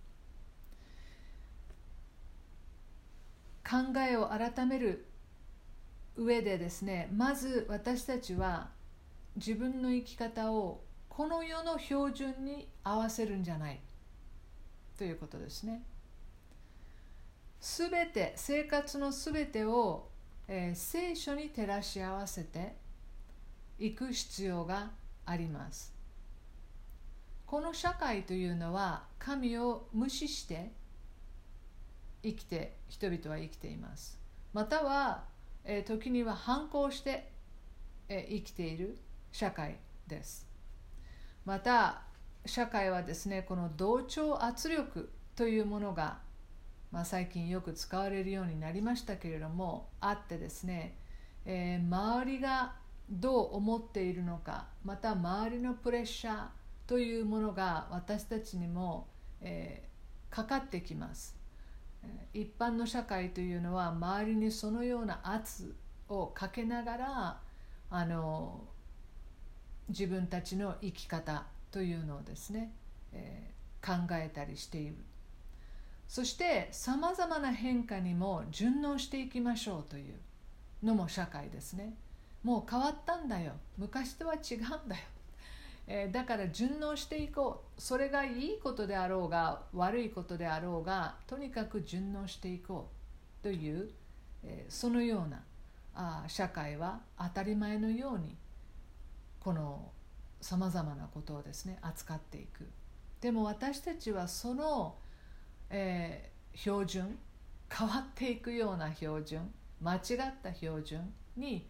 [3.69, 5.07] 考えを改める
[6.17, 8.71] 上でですねまず私たちは
[9.37, 13.81] 自分の生き方をこの世の標準に合わせるんじゃない
[14.97, 15.83] ということですね。
[17.61, 20.09] すべて生活のすべてを、
[20.49, 22.77] えー、聖書に照らし合わせて
[23.79, 24.91] いく必要が
[25.25, 25.97] あります。
[27.47, 30.73] この社会というのは神を無視して
[32.23, 34.19] 生きて人々は生きています
[34.53, 35.25] または、
[35.65, 37.31] えー、時には反抗して、
[38.09, 38.99] えー、生きている
[39.31, 39.77] 社会
[40.09, 40.49] です
[41.45, 42.03] また
[42.47, 46.19] 社会はですねこの同調圧力というものが、
[46.97, 50.97] まあ、最近よく使われるようになりましたけれどもあってですね、
[51.45, 52.73] えー、周りが
[53.11, 56.47] どう思っているのかまた周りのプレッシャー
[56.87, 59.09] というものが私たちにも、
[59.43, 61.37] えー、かかってきます。
[62.33, 65.77] 一般の社会というのは周りにそのような圧
[66.09, 67.41] をかけながら
[67.91, 68.65] あの
[69.91, 72.73] 自分たちの生き方というのをですね、
[73.13, 74.97] えー、考えたりしている。
[76.09, 80.15] そしてさまざまな変化にも順応していきましょうという
[80.83, 81.95] のも社会ですね。
[82.43, 83.55] もう変わったんだよ。
[83.77, 85.03] 昔とは違うんだよ。
[85.89, 87.81] えー、だから順応していこう。
[87.81, 92.89] それがいいことであろうが悪いことであろうがとにかく順応していこ
[93.41, 93.91] うという、
[94.43, 95.43] えー、そのような
[95.95, 98.37] あ社会は当たり前のように
[99.41, 99.91] この
[100.41, 102.69] さまざまなことをですね扱っていく。
[103.21, 104.97] でも私たちはその、
[105.71, 107.19] えー、標準
[107.69, 109.51] 変わっていくような標準
[109.81, 110.01] 間違っ
[110.43, 111.69] た標準に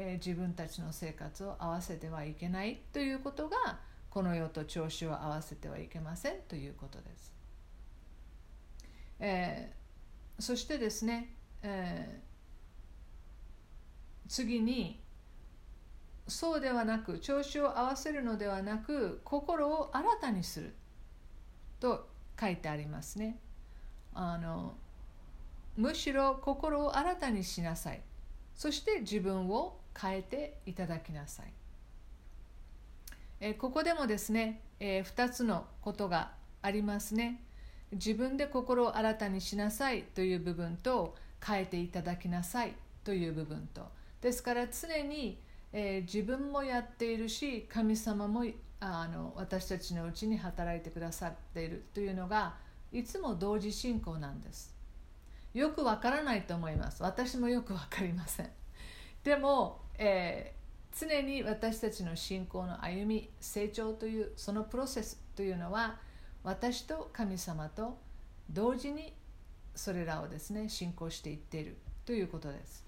[0.00, 3.80] えー、自分たちの生活を合わせてはいけないということが
[4.10, 7.34] この世と調子を合わせてはいけませんということです。
[9.18, 15.02] えー、そしてですね、えー、次に
[16.28, 20.74] そうではなく調子を合わせるのではなく心を新たにする
[21.80, 22.08] と
[22.38, 23.38] 書いてありますね。
[24.14, 24.74] あの
[25.76, 28.00] むしろ心を新たにしなさい
[28.56, 31.52] そして自分を変えていただきなさい。
[33.40, 36.32] えここでもですね、えー、2つのことが
[36.62, 37.44] ありますね。
[37.92, 41.14] 自分で心を新たにしなさいという部分と
[41.44, 42.74] 変えていただきなさい
[43.04, 43.86] という部分と
[44.20, 45.40] ですから常に、
[45.72, 48.44] えー、自分もやっているし神様も
[48.80, 52.54] あの私たちのうちに働いてくださっているというのが
[52.92, 54.74] いつも同時進行なんです。
[55.54, 57.02] よくわからないと思います。
[57.02, 58.50] 私もよくわかりません。
[59.24, 65.96] でもえー、常に私たちの信仰の歩み成長というそのプロセスというのは
[66.44, 67.98] 私と神様と
[68.48, 69.12] 同時に
[69.74, 71.76] それらをですね信仰していっている
[72.06, 72.86] ということです。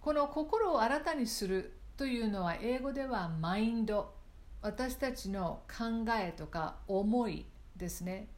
[0.00, 4.13] この心を新たにするというのは英語ではマインド。
[4.64, 7.44] 私たちの考えとか思い
[7.76, 8.28] ですね、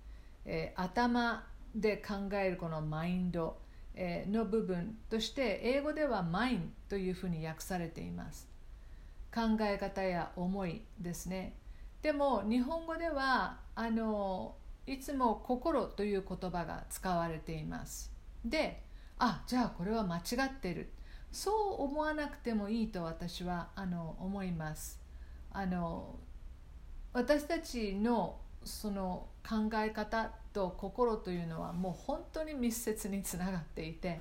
[0.44, 3.58] えー、頭で考えるこのマインド
[3.96, 8.48] の部分として英語ではマインというふうに訳されています。
[9.32, 11.54] 考え方や思いですね。
[12.02, 18.12] でも日本語ではあのいつも心という言葉が使われています。
[18.44, 18.82] で
[19.20, 20.90] あじゃあこれは間違ってる。
[21.30, 25.05] そう思わなくてもいいと私はあの思います。
[25.58, 26.18] あの
[27.14, 34.20] 私たちのその考え方と心というのはもう本当に密接につながっていて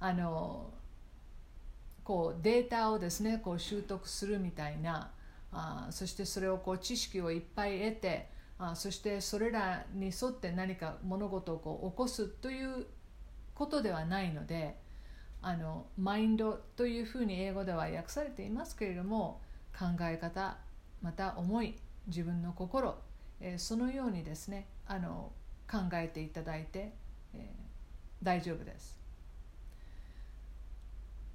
[0.00, 0.72] あの
[2.02, 5.12] こうデータをですねこう習得するみたいな
[5.52, 12.86] あそしてそれをこう知識をいっぱい得てあそしてそれらに沿って何か物事をこう起こすという
[13.54, 14.74] ことではないので
[15.42, 19.45] あのマインドというふうに英語では訳されていますけれども
[19.78, 20.56] 考え方
[21.02, 21.74] また思い
[22.06, 22.96] 自分の心、
[23.40, 25.32] えー、そのようにですねあの
[25.70, 26.92] 考えていただいて、
[27.34, 28.96] えー、大丈夫です。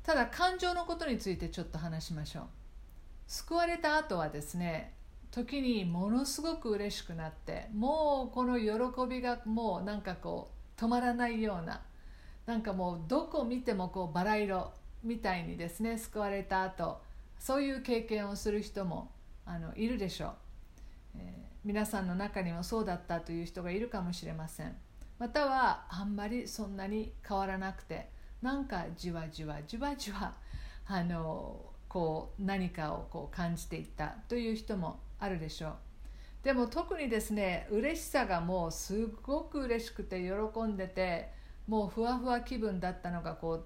[0.03, 2.43] ただ感情のことについてちょっと話しましょう。
[3.27, 4.93] 救われた後はですね
[5.29, 11.81] 時にものすごく嬉しくなってもうこの喜びがもうなんかこう止まらないような
[12.45, 14.71] なんかもうどこ見てもこうバラ色
[15.03, 16.99] みたいにですね救われた後
[17.41, 19.11] そういう経験をする人も
[19.47, 20.31] あのいるでしょう、
[21.15, 24.77] えー、皆さんの中にもそうだったという人がいるかもしれません。
[25.17, 28.09] またはあんまりそんなに変わらなくて
[28.43, 30.35] なんかじわじわじわじわ
[30.85, 35.73] あのこう何かをこう感じていったという人もあるでしょう。
[36.43, 41.31] でも特にですね嬉しさがもうすごく嬉しくて喜んでて
[41.65, 43.65] もうふわふわ気分だったのがこう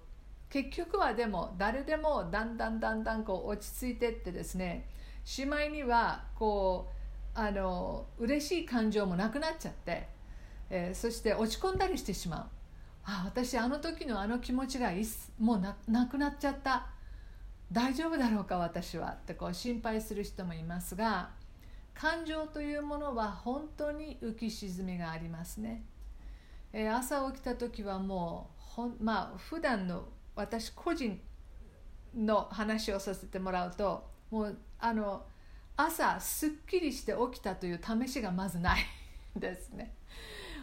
[0.56, 4.88] 結局はでも誰でもだんだんだんだんこう落ち着いてってですね
[5.26, 6.88] しまいにはこ
[7.36, 10.08] うあの嬉しい感情もなくなっちゃって、
[10.70, 12.45] えー、そして落ち込んだりしてしまう。
[13.03, 15.01] あ私あの時のあの気持ちがい
[15.38, 16.88] もうななくなっちゃった。
[17.70, 21.32] 大丈夫だろうか私はってこう心配する人もいますが
[21.93, 25.84] 感情というものは本当に浮き沈みがありますね、
[26.72, 31.19] えー、朝起きた時はもうほんまあ普段の私個人
[32.15, 35.25] の話をさせてもらうともうあの
[35.77, 38.86] 朝すっきりして起きたという試しがまずない
[39.36, 39.95] ですね。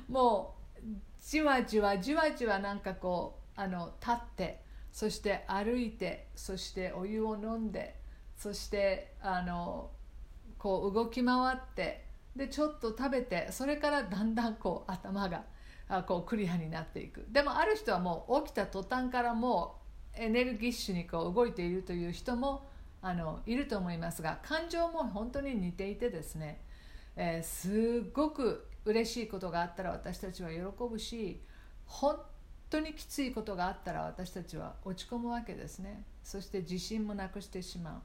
[0.08, 0.80] もう
[1.20, 7.96] じわじわじわじわなんかこうあの立ってそして歩いてそしてお湯を飲んで
[8.36, 9.90] そしてあの
[10.58, 12.04] こう動き回って
[12.34, 15.44] でちょっと食べてそれからだんだんこう頭が
[15.93, 17.26] あこうクリアになっていく。
[17.28, 19.76] でもある人はもう起きた途端からも
[20.16, 22.66] うエネルギッシュにこう動いているという人も
[23.03, 26.62] あのいると思いますが感情も本当に似ていてですね、
[27.14, 31.43] えー、すごく嬉しいことがあったら私たちは喜ぶし
[31.84, 32.16] 本
[32.70, 36.07] 当にきついことがあったら私たちは落ち込むわけですね。
[36.24, 38.03] そして自信もなくしてしまう。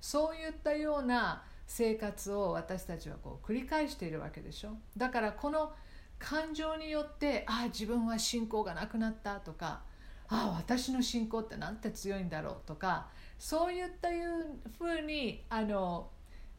[0.00, 4.70] そういったような生活を私たちはこう繰り返しているわけでしょ。
[4.96, 5.72] だからこの
[6.20, 9.80] 感情によってああ自分は信仰がなくなったとか
[10.28, 13.08] ああ私の信仰ってなんて強いんだろうとか
[13.38, 16.10] そういったいうふうにあの、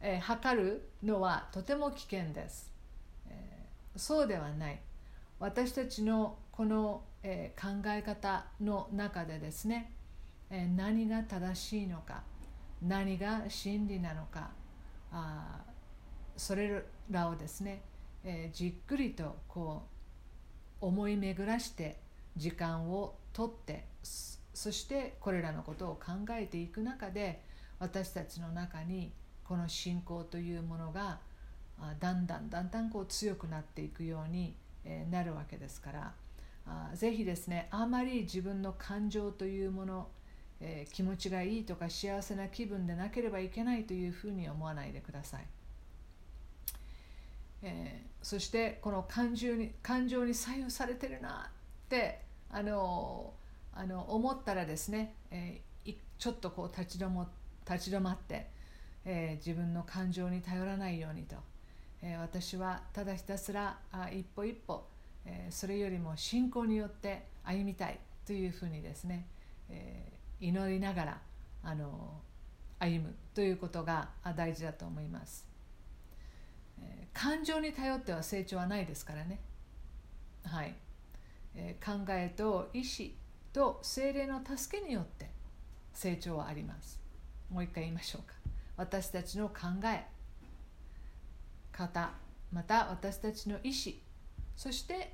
[0.01, 2.71] えー、測るのはとても危険です、
[3.29, 4.81] えー、そうではない。
[5.39, 9.91] 私たちのこの、えー、考え方の中でですね、
[10.51, 12.21] えー、何が正しいのか
[12.81, 14.51] 何が真理なのか
[15.11, 15.61] あ
[16.37, 17.81] それらをですね、
[18.23, 19.83] えー、じっくりとこ
[20.81, 21.99] う思い巡らして
[22.37, 27.41] 時間をとってそしてこれらのことを考えていく中で
[27.79, 29.11] 私たちの中に
[29.43, 31.19] この信仰というものが
[31.99, 34.55] だんだんだんだんこう強くなっていくように
[35.09, 36.13] なるわけですから
[36.93, 40.07] ぜひですねあまり自分の感情というもの
[40.61, 45.45] えー、気持ちがいいとか幸せな気分でなければいけないというふうに思わないでください、
[47.63, 53.33] えー、そしてこの感情に感情に左右されてるなってあの
[53.73, 57.29] あの思ったらですね、えー、ちょっとこう立ち止ま
[57.69, 58.47] 立ち止まって、
[59.05, 61.35] え自分の感情に頼らないようにと、
[62.01, 64.83] え私はただひたすらあ一歩一歩、
[65.25, 69.27] えそれよりも信仰によって歩みたいというふうにですね、
[69.69, 71.17] えー祈りながら
[71.63, 72.19] あの
[72.79, 75.47] 歩むということが大事だと思います、
[77.13, 79.39] 感情に頼っては成長はないですからね。
[80.43, 80.75] はい、
[81.83, 83.15] 考えと意志
[83.53, 85.29] と精霊の助けによって
[85.93, 86.99] 成長はあります。
[87.49, 88.35] もう一回言いましょうか。
[88.77, 89.55] 私たちの考
[89.85, 90.05] え。
[91.71, 92.11] 方。
[92.51, 94.01] また私たちの意志。
[94.55, 95.13] そして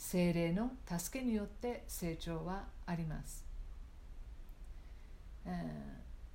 [0.00, 3.44] 精霊の助けによって成長はあります、
[5.44, 5.50] え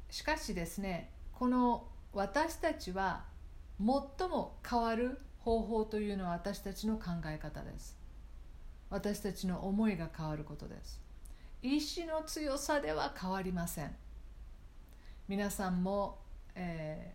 [0.07, 3.23] ー、しかしですねこの私たちは
[3.77, 7.97] 最も変わる方法というのは私たちの考え方です。
[8.89, 11.01] 私たちの思いが変わることです。
[11.61, 13.95] 意志の強さでは変わりません。
[15.27, 16.19] 皆さんも、
[16.53, 17.13] え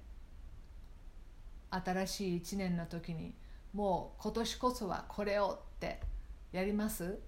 [1.70, 3.34] ー、新しい1年の時に
[3.72, 6.00] もう今年こそはこれをって
[6.52, 7.20] やります？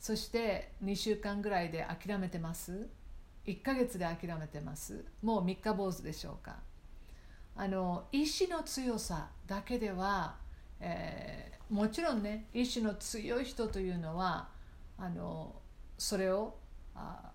[0.00, 2.88] そして2週間ぐらいで諦めてます
[3.46, 5.04] ？1ヶ月で諦めてます？
[5.22, 6.56] もう3日坊主でしょうか？
[7.56, 10.36] あの意志の強さだけでは、
[10.80, 14.48] えー、もちろんね意志の強い人というのは
[14.98, 15.54] あの
[15.96, 16.54] それを
[16.94, 17.30] あ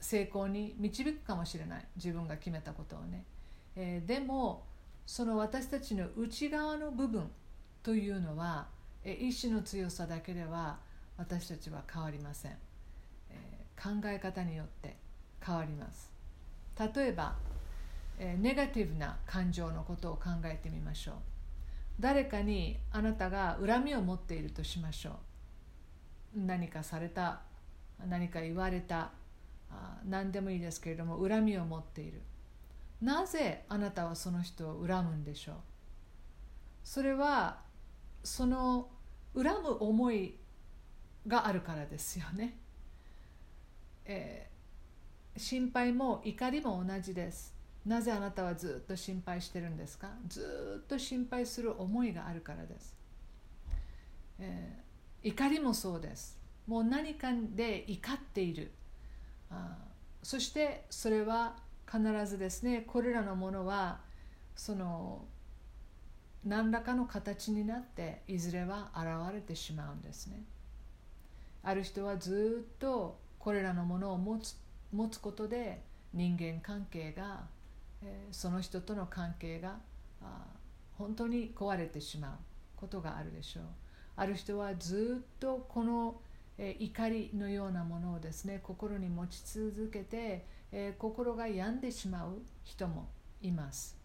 [0.00, 1.84] 成功に導くかもしれない。
[1.96, 3.24] 自分が決めたことをね、
[3.74, 4.64] えー、でも
[5.06, 7.30] その私たちの内側の部分
[7.82, 8.68] というのは、
[9.04, 10.78] えー、意志の強さだけでは
[11.16, 12.52] 私たちは変わりません、
[13.30, 14.96] えー、考え方によって
[15.44, 16.10] 変わります。
[16.94, 17.34] 例えば、
[18.18, 21.14] え、ネガティブな感情のことを考えてみましょう。
[22.00, 25.10] 誰かにあなたが恨みを持っているとしましょ
[26.34, 26.40] う。
[26.40, 27.40] 何かされた
[28.06, 29.12] 何か言われた
[30.04, 32.20] 何でもいいですけれども恨みを持っている。
[33.00, 35.56] なぜあなたはその人を恨むんでしょう。
[36.84, 37.60] それは
[38.22, 38.90] その
[39.34, 40.38] 恨む思い
[41.26, 42.56] があるからですよね、
[44.04, 47.55] えー、心配も怒りも同じです。
[47.86, 50.10] なぜあなたはずっと心配してるんですか？
[50.28, 52.96] ずっと心配する思いがあるからです、
[54.40, 56.36] えー、怒りもそうです。
[56.66, 58.72] もう何かで怒っている。
[59.50, 59.78] あ
[60.22, 61.54] そしてそれは
[61.88, 64.00] 必ずですねこれらのものは
[64.56, 65.24] その
[66.44, 70.42] 何らかの形になっていずれは現れてしまうんですね。
[71.62, 74.56] ある人はずっとこれらのものを持つ
[74.92, 75.82] 持つことで
[76.12, 77.46] 人間関係が、
[78.30, 79.76] その人との関係が
[80.98, 82.32] 本当に壊れてしまう
[82.76, 83.64] ことがあるでしょう。
[84.16, 86.20] ある人はずっとこの、
[86.58, 90.46] 怒りのようなものをですね心に持ち続けて、
[90.98, 93.08] 心が病んでしまう人も
[93.42, 93.96] います、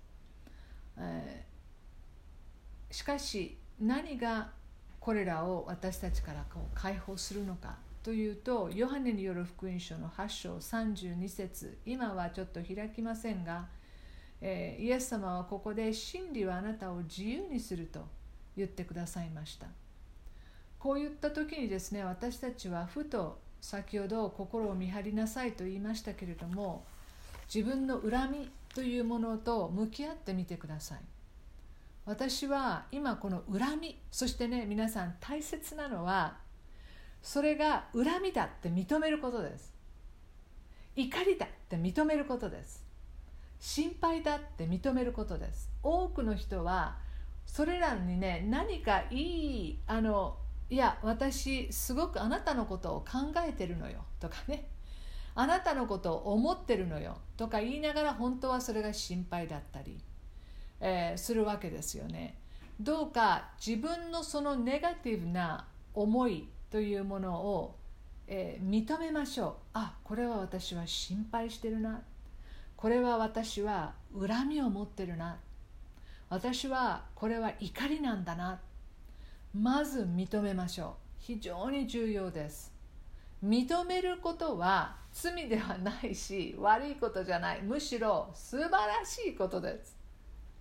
[2.91, 4.51] しかし何が
[4.99, 13.69] これらを私たちからこう解放するのかというとヨハネによる福音書の8章32節今はちょっと開きませんが、
[14.41, 18.07] え、イエス様はここで真理はあなたを自由にすると
[18.57, 19.67] 言ってくださいました。
[20.79, 26.83] こういった時にですね私たちはふと先ほど心を見張りなさいと言いましたけれども
[27.53, 30.99] 自分の恨みというものと向き合ってみてください。
[32.03, 36.37] 私は今この恨みそしてね皆さん大切なのは
[37.21, 39.71] それが恨みだって認めることです。
[40.95, 42.90] 怒りだって認めることです。
[43.62, 45.70] 心配だって認めることです。
[45.84, 46.97] 多くの人は
[47.45, 50.38] それらにね何かいいあの
[50.70, 54.68] いや私すごくあなたのことを考えてるのよとかね。
[55.36, 59.97] あなたのことを思ってるのよとか言いながら本当はそれが心配だったり、
[60.82, 62.38] えー、するわけですよね。
[62.80, 67.76] どうか自分のそのネガティブな思いというものを、
[68.28, 69.53] えー、認めましょう。
[69.74, 72.01] あこれは私は心配してるな
[72.82, 75.38] これは私は恨みを持ってるな。
[76.29, 78.59] 私はこれは怒りなんだな。
[79.53, 80.91] まず認めましょう。
[81.19, 82.73] 非常に重要です。
[83.45, 87.61] 認めることは罪ではないし悪いことじゃない。
[87.61, 89.95] むしろ素晴らしいことです。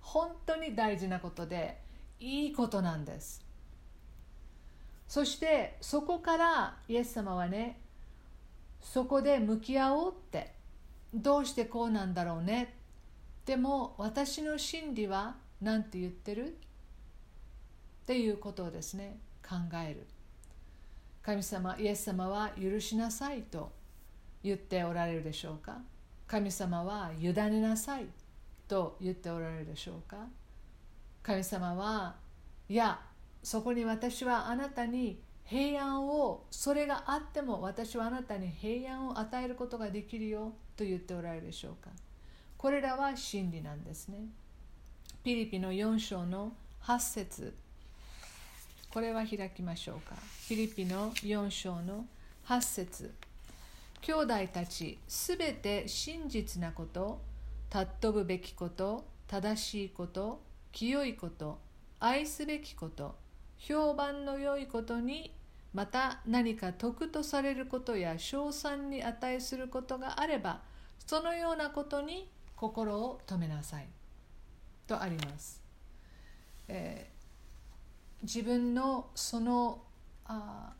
[0.02, 1.78] 本当に大事なことで
[2.18, 3.42] いいことなんです。
[5.08, 7.80] そしてそこからイエス様はね
[8.82, 10.59] そこで向き合おうって
[11.12, 12.74] どうしてこうなんだろうね。
[13.46, 16.46] でも私の真理は何て言ってる？
[16.48, 16.52] っ
[18.06, 20.06] ていうことをですね考える。
[21.22, 23.72] 神様イエス様は許しなさいと
[24.42, 25.78] 言っておられるでしょうか？
[26.26, 28.06] 神様は委ねなさい
[28.68, 30.16] と言っておられるでしょうか？
[31.22, 32.14] 神様は
[32.68, 33.00] いや
[33.42, 40.52] そこに私はあなたに平安をそれがあっても私はあなたに平安を与えることができるよ。
[40.80, 41.90] と言っておられるでしょうか。
[42.56, 44.16] これらは真理なんですね。
[45.22, 46.54] ピリピの4章の
[46.84, 47.54] 8節。
[48.90, 50.14] これは開きましょうか。
[50.14, 52.06] フィリピの4章の
[52.46, 53.12] 8節。
[54.00, 57.20] 兄弟たちすべて真実なこと
[57.70, 60.40] 尊ぶべきこと正しいこと
[60.72, 61.58] 清いこと
[61.98, 63.16] 愛すべきこと
[63.58, 65.34] 評判の良いことに
[65.74, 70.69] また何か得とされることや称賛に値することがあれば
[71.10, 73.88] そのようなことに心を止めなさい。
[74.86, 75.60] とあります、
[76.68, 79.82] えー、自分のその
[80.24, 80.72] あ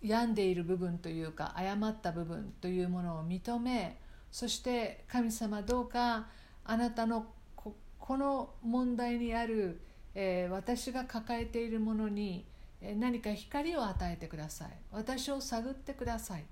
[0.00, 3.98] 病んでいる部分というか誤った部分というものを認め
[4.30, 6.28] そして神様どうか
[6.64, 7.26] あなたの
[7.56, 9.80] この問題にある、
[10.14, 12.46] えー、私が抱えているものに
[12.80, 14.70] 何か光を与えてください。
[14.92, 16.44] 私を探ってください、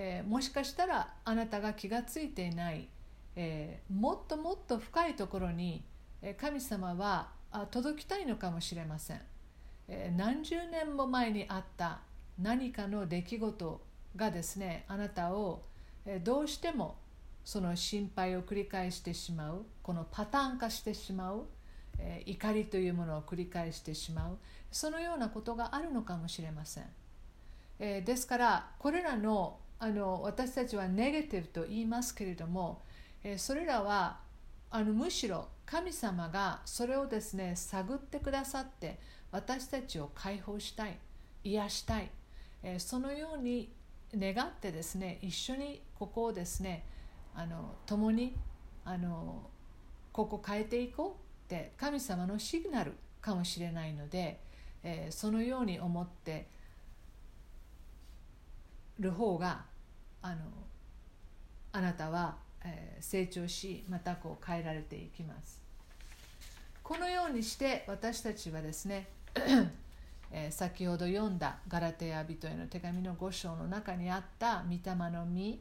[0.00, 2.88] えー、もしかしたらあなたが気がついていない、
[3.34, 5.82] えー、もっともっと深いところに
[6.40, 7.30] 神様は
[7.72, 9.20] 届きたいのかもしれません、
[9.88, 11.98] えー、何十年も前にあった
[12.38, 13.80] 何かの出来事
[14.14, 15.64] がですねあなたを
[16.22, 16.96] どうしても
[17.44, 21.46] その心配を繰り返してしまうこのパターン化してしまう、
[21.98, 24.38] え、怒りというものを繰り返してしまう
[24.70, 26.84] そのようなことがあるのかもしれません、
[27.80, 32.82] え、ですからこれらのあの私たちはネガティブと言いますけれども、
[33.22, 34.18] えー、それらは
[34.70, 38.98] あのむしろ神様がそれをですね探ってくださって
[39.30, 40.98] 私たちを解放したい
[41.44, 42.10] 癒したい、
[42.62, 43.72] えー、そのように
[44.14, 46.84] 願ってですね一緒にここをですね
[47.34, 48.34] あの共に
[48.84, 49.48] あの
[50.12, 54.40] ここ変えていこうって神様のシグナルかもしれないので、
[54.82, 56.48] えー、そのように思って
[58.98, 59.64] る方が
[60.22, 60.36] あの
[61.72, 65.62] あなたは、えー、成長しまたこう変えられていきます。
[66.82, 69.08] このようにして私たちはですね
[70.32, 75.60] えー、先ほど読んだガラテヤ人への手紙の5章の中にあった御霊の実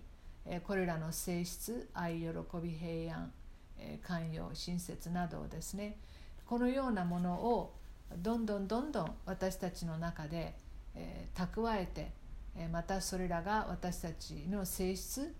[0.65, 2.27] これらの性質愛喜
[2.61, 3.31] び平安
[3.79, 5.97] え寛容親切などをですね
[6.45, 7.75] このようなものを
[8.17, 10.55] どんどんどんどん私たちの中で、
[10.95, 12.13] え蓄えて
[12.71, 15.35] またそれらが私たちの性質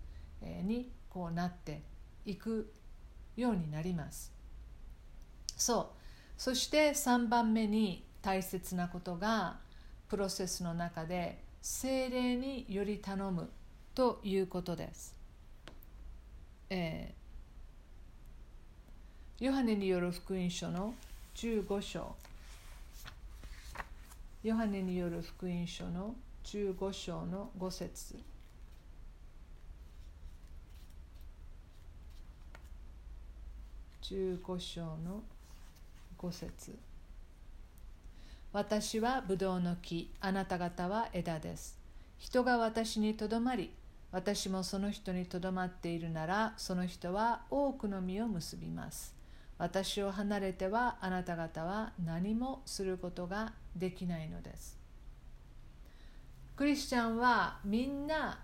[0.62, 1.82] にこうなって
[2.24, 2.72] いく
[3.36, 4.32] ようになります。
[5.56, 5.86] そう。
[6.36, 9.58] そして3番目に大切なことが
[10.08, 13.50] プロセスの中で精霊により頼む
[13.94, 15.16] ということです。
[16.70, 20.94] えー、ヨハネによる福音書の
[21.34, 22.14] 15章。
[24.44, 28.16] ヨハネによる福音書の15章15章の5節。
[34.02, 35.22] 15章の
[36.16, 36.78] 5節。
[38.54, 41.76] 私はブドウの木あなた方は枝です。
[42.16, 43.70] 人が私にとどまり
[44.10, 49.14] 私もその人にとどまっているならその人は多くの実を結びます。
[49.58, 54.77] 私を離れてはあなた方は何もすることができないのです。
[56.58, 58.36] クリスチャンはみんな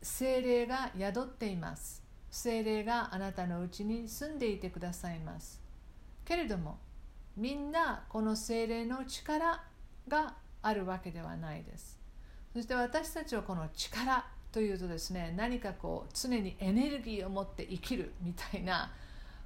[0.00, 2.00] 精霊が宿っています。
[2.30, 5.60] 精霊があなたのうちに住んでいてくださいます。
[6.24, 6.78] けれども
[7.36, 9.64] みんなこの精霊の力
[10.06, 11.98] があるわけではないです。
[12.52, 18.92] そして私たちはこの力というとですね何かこう常にエネルギーを持って生きるみたいな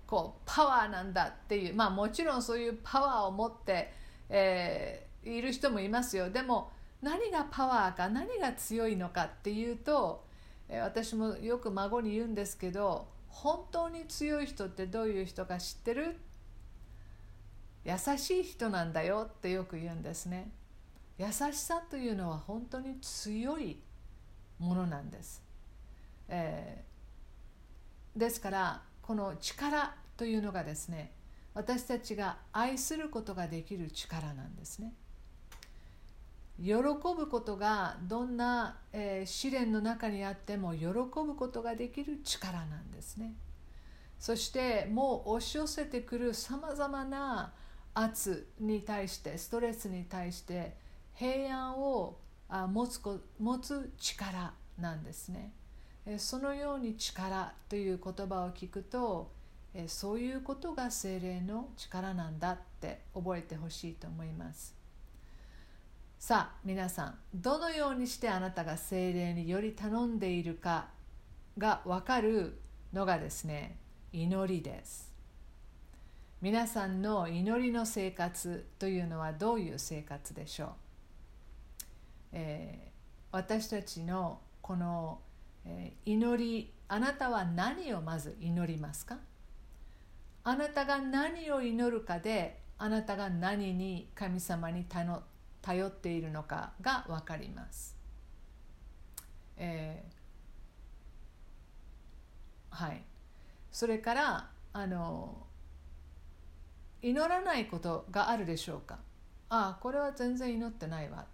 [0.06, 3.94] こうパワーなんだっていうまあもちろんそういうパワーを持って、
[4.28, 6.28] えー、いる人もいますよ。
[6.28, 6.70] でも
[7.02, 10.24] 何がパワーか何が強いのかっていうと、
[10.70, 16.16] 私もよく孫に言うんですけど本当に強い人ってどういう人か知ってる？
[17.84, 20.50] 優しい人なんだよってよく言うんですね。
[21.18, 23.78] 優しさというのは本当に強い
[24.58, 25.42] ものなんです、
[26.28, 31.12] えー、ですからこの力というのがですね
[31.54, 34.94] 私たちが愛することができる力なんですね。
[36.62, 43.34] 喜ぶことがどんな、えー、試練の中にあっても喜ぶことができる力なんですね
[44.18, 47.52] そしてもう押し寄せてくるさまざまな
[47.94, 50.76] 圧に対してストレスに対して
[51.14, 55.52] 平安をあ持つこ持つ力なんですね。
[56.18, 59.32] そのように力という言葉を聞くと
[59.86, 64.81] そういうことが精霊の力なんだって覚えてほしいと思います。
[66.24, 70.86] さあ皆さんどのようにしてあなたが精霊により頼んでいるか
[71.58, 72.60] が分かる
[72.92, 73.76] のがですね
[74.12, 75.10] 祈りです。
[76.40, 80.68] 皆さんの祈りの生活というのはどういう生活でしょう、
[82.34, 85.18] えー、私たちのこの、
[85.64, 89.18] えー、祈りあなたは何をまず祈りますか？
[90.44, 95.20] あなたが何を祈るかであなたが何に神様に頼
[95.62, 97.96] 頼っているのかが分かります。
[99.56, 103.02] えー、はい。
[103.70, 105.46] それからあの
[107.00, 108.98] 祈らないことがあるでしょうか。
[109.48, 111.26] ああこれは全然祈ってないわ。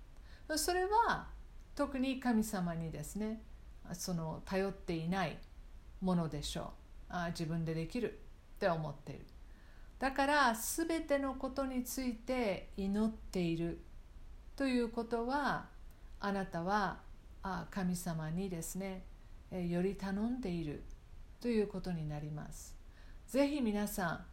[0.56, 1.28] それは
[1.74, 3.42] 特に神様にですね
[3.92, 5.38] その頼っていない
[6.00, 6.64] ものでしょう。
[7.10, 8.20] ああ自分でできる
[8.56, 9.26] って思っている。
[9.98, 13.80] だから全てのことについて祈っている
[14.58, 15.66] ということは
[16.18, 16.96] あなたは
[17.44, 19.04] あ神様にですね
[19.52, 20.82] より頼んでいる
[21.40, 22.74] ということになります。
[23.28, 24.24] ぜひ皆さん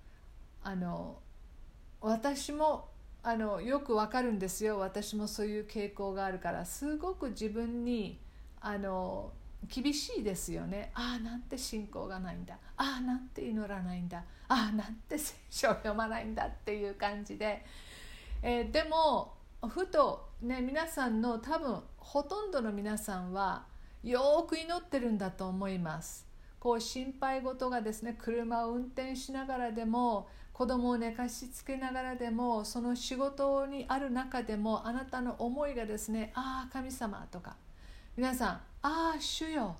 [0.64, 1.20] あの
[2.02, 2.90] 私も
[3.22, 4.80] あのよくわかるんですよ。
[4.80, 6.66] 私もそういう傾向があるから。
[6.66, 8.20] すごく自分に
[8.62, 9.32] あの
[9.68, 10.90] 厳しいですよね。
[10.96, 12.58] ああなんて信仰がないんだ。
[12.78, 14.24] ああなんて祈らないんだ。
[14.48, 17.64] ああなんて聖書を読まないんだっていう感じで、
[18.42, 23.66] えー、でもふとね皆さんの多分ほとんどの皆さんは
[24.04, 26.26] よく祈ってるんだと思います。
[26.60, 37.56] こう心配事がですね車を運転しながらでも子供を寝かしつけながらでもその仕事にある中でもあなたの思いがですねああ神様とか
[38.18, 38.50] 皆さん
[38.82, 39.76] ああ主よ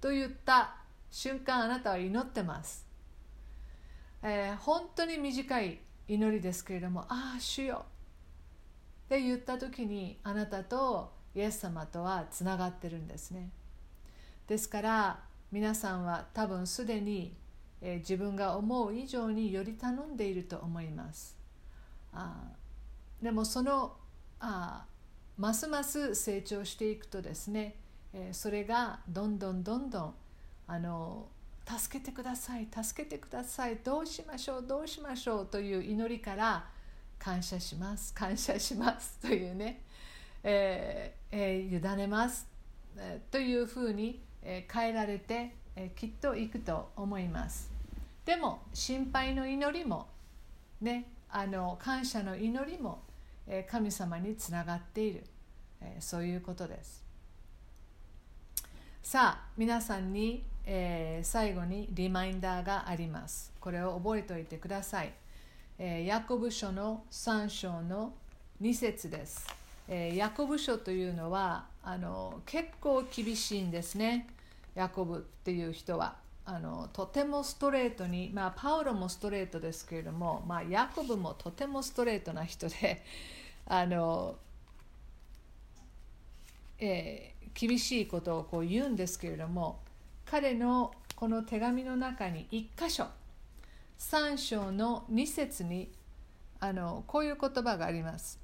[0.00, 0.76] と言った
[1.10, 2.86] 瞬間あなたは祈ってます、
[4.22, 7.84] えー、本当に短い祈りですけれどもああ主よ。
[9.10, 13.50] って言った時にあなたとイエス様とはつながってるんですね。
[14.46, 17.34] ですから皆さんは多分すでに
[17.82, 21.36] え、自分が思う以上により頼んでいると思います。
[22.12, 22.52] あ
[23.22, 23.96] でもその
[24.40, 24.86] あ
[25.36, 27.76] ますます成長していくとですね、
[28.12, 30.14] え、それがどんどんどんどん
[30.66, 31.28] あの
[31.66, 36.68] 助けてください助けてくださいどうしましょうどうしましょうという祈りから
[37.20, 38.12] 感謝します。
[38.12, 39.82] 感謝しますというね、
[40.42, 42.48] えーえー、委ねます、
[42.96, 47.70] えー、というふうに、えー、変えられてえきっと行くと思います。
[48.24, 50.08] でも心配の祈りも
[50.80, 53.02] ねあの感謝の祈りも、
[53.46, 55.24] え神様につながっている、
[55.80, 57.04] えそういうことです。
[59.02, 63.52] さあ皆さんに、えー、最後にリマインダーがあります。
[63.60, 65.12] これを覚えておいてください、
[65.82, 68.12] え、ヤコブ書の3章の
[68.60, 69.46] 2節です、
[69.88, 74.26] え、ヤコブ書というのはあの結構厳しいんですね。
[74.74, 76.16] ヤコブっていう人は。
[76.44, 83.02] あのとてもストレートに、まあ、パウロもストレートですけれども、まあ、ヤコブもとてもストレートな人で
[83.66, 84.36] あの、
[86.78, 89.78] えー、厳しいことをこう言うんですけれども
[90.26, 93.06] 彼のこの手紙の中に1箇所
[94.00, 95.92] 3章の2節に
[96.58, 98.40] あのこういう言葉があります。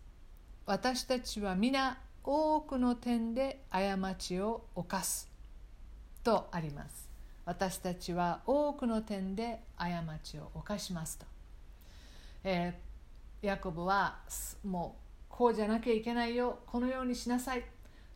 [0.67, 5.37] 私たちは皆多くの点で過ちを犯す。
[6.27, 7.09] とあります
[7.45, 9.89] 私たちは多くの点で過
[10.21, 11.27] ちを犯しますと、
[12.43, 14.17] えー、ヤコブは
[14.65, 17.63] もうこうじゃなきゃいけないよこのようにしなさい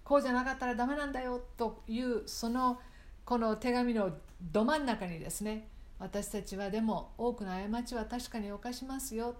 [0.03, 2.81] こうじゃなかったらダメなんだよというその
[3.25, 4.11] この手紙の
[4.43, 5.69] ど真ん中にですね
[6.01, 9.37] 私たちはでも多くの過ちは確かに犯しますよ。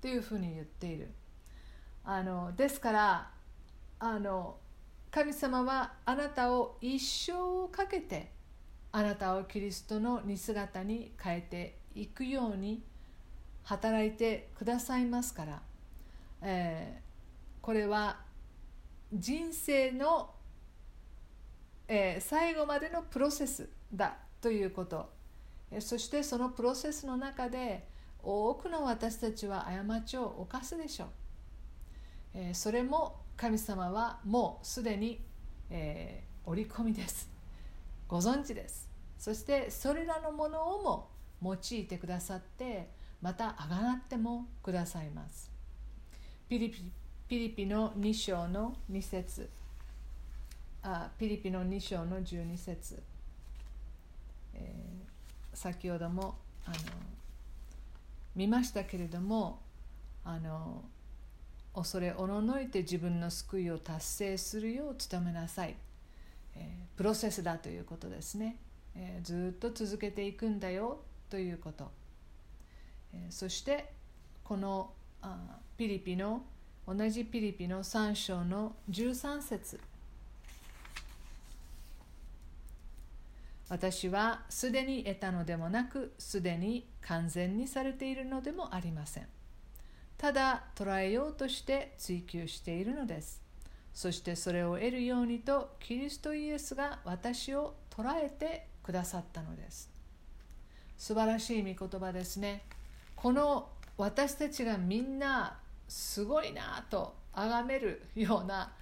[0.00, 1.10] というふうに言っている。
[2.04, 3.30] あのですから
[3.98, 4.58] あの
[5.10, 7.32] 神様はあなたを一生
[7.64, 8.30] をかけて
[8.92, 12.84] あなたをキリストの似姿に変えていくように
[13.64, 15.62] 働いてくださいますから、
[16.42, 18.20] えー、これは
[19.12, 20.30] 人生の、
[21.88, 25.17] えー、最後までのプロセスだということ。
[25.80, 27.86] そしてそのプロセスの中で
[28.22, 31.06] 多くの私たちは過ちを犯すでしょ
[32.34, 35.20] う、それも神様はもうすでに、
[35.70, 37.30] えー、織り込みです。
[38.08, 38.88] ご存知です。
[39.18, 41.10] そしてそれらのものをも
[41.42, 42.90] 用いてくださって
[43.20, 45.50] またあがなってもくださいます。
[46.48, 46.90] ピリピ
[47.28, 49.50] ピリピの2章の2節。
[50.82, 53.02] あピリピの2章の12節、
[54.54, 54.97] えー、
[55.58, 56.76] 先ほどもあの
[58.36, 59.58] 見ましたけれども
[60.24, 60.84] あの
[61.74, 65.74] 恐れおののいて自分の救いを達成するよう努めなさい、
[66.54, 68.56] えー、プロセスだということですね、
[68.94, 71.90] えー、ずっと続けていくんだよということ、
[73.12, 73.92] えそして
[74.44, 76.42] このあピリピの
[76.86, 79.80] 同じピリピの3章の13節。
[83.68, 89.26] 私はすでに得たのでもなくすでに完全にされているのでもありません。
[90.16, 93.42] ただ捉えようとして追求しているのです。
[93.92, 99.90] そしてそれを得るようにとキリストイエスが私を捉えてくださったのです。
[100.96, 102.64] 素晴らしい御言葉ですね。
[103.14, 105.58] この私たちがみんな
[105.88, 108.72] すごいなと崇めるような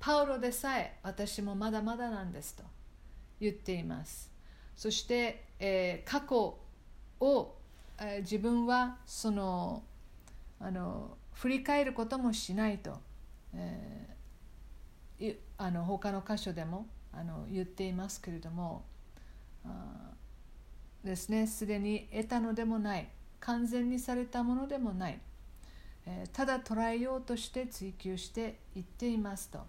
[0.00, 2.64] パウロでさえ私もまだまだなんですと
[3.40, 4.31] 言っています。
[4.82, 6.58] そして、えー、過去
[7.20, 7.54] を、
[8.00, 9.84] えー、自分はその
[10.58, 12.98] あの振り返ることもしないと、
[13.54, 18.82] えー、あの他の箇所でもあの言っていますけれども
[21.04, 21.46] ですね。
[21.46, 23.08] すでに得たのでもない。
[23.38, 25.20] 完全にされたものでもない、
[26.06, 29.60] えー、ただ捉えようとして追求していっていますと。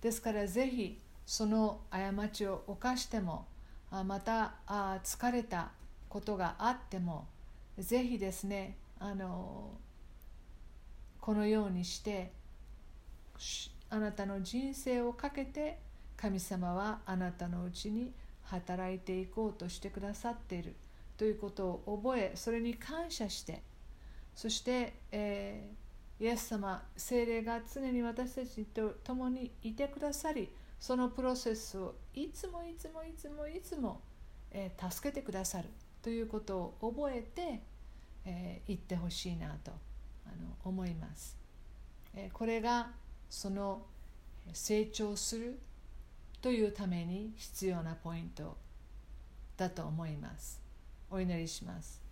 [0.00, 3.46] ですからぜひその過ちを犯しても
[4.04, 5.70] またあ疲れた
[6.08, 7.26] ことがあっても
[7.78, 9.72] ぜひですねあの
[11.20, 12.32] このようにして
[13.90, 15.78] あなたの人生をかけて
[16.16, 18.12] 神様はあなたのうちに
[18.44, 20.74] 働いていこうとしてくださっている
[21.16, 23.62] ということを覚えそれに感謝して
[24.34, 30.48] そして、えー、イエス様精霊が常に私たちと共にいてくださり
[30.80, 34.00] そのプロセスをいつもいつもいつもいつも、
[34.50, 35.68] えー、助けてくださる
[36.02, 37.62] ということを覚えて、
[38.24, 39.72] えー、言ってほしいなと
[40.26, 41.36] あの思います、
[42.14, 42.90] えー、これが
[43.30, 43.82] その
[44.52, 45.58] 成長する
[46.40, 48.56] というために必要なポイント
[49.56, 50.60] だと思います。
[51.08, 52.02] お祈りします。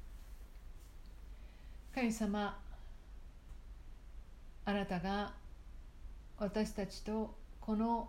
[1.92, 2.57] 神様
[4.64, 5.32] あなたが
[6.38, 8.09] 私たちとこの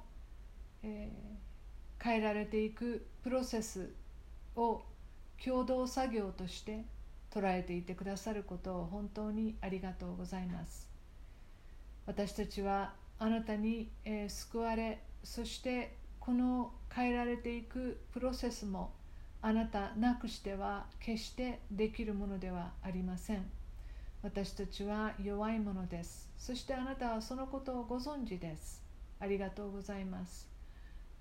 [0.84, 1.51] えー、
[2.04, 3.94] 変えられていくプロセス
[4.56, 4.82] を
[5.44, 6.86] 共同作業として
[7.32, 10.88] 捉えていてくださることを本当にありがとうございます。
[12.06, 18.92] 私たちはあなたに、え、救われそしてこの変えられていくプロセスも
[19.44, 23.50] あなたなくしては決してできるものではありません。
[24.24, 26.30] 私たちは弱いものです。
[26.38, 28.84] そしてあなたはそのことをご存知です。
[29.20, 30.51] ありがとうございます。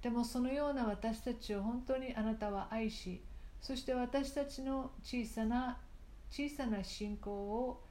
[0.03, 3.23] でもそのような私たちを本当にあなたは愛し
[3.61, 5.79] そして私たちの小さな
[6.31, 7.83] 小さな信仰を、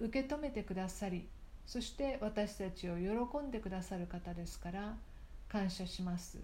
[0.00, 1.28] 受け止めてくださり
[1.66, 4.96] そして私たちを喜んでくださる方ですから
[5.48, 6.38] 感謝します。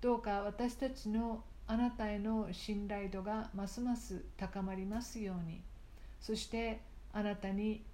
[0.00, 5.60] どうか私たちのあなたへの信頼度がますます高まりますように
[6.20, 6.80] そして
[7.12, 7.84] あなたに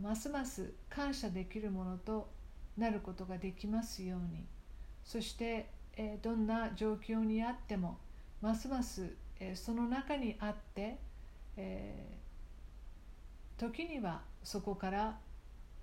[0.00, 2.28] ますます感謝できるものと
[2.78, 4.53] なることができますように。
[5.04, 7.98] そして、えどんな状況にあっても
[8.40, 10.98] ますます、えその中にあって、
[11.56, 12.18] え
[13.56, 15.18] 時にはそこから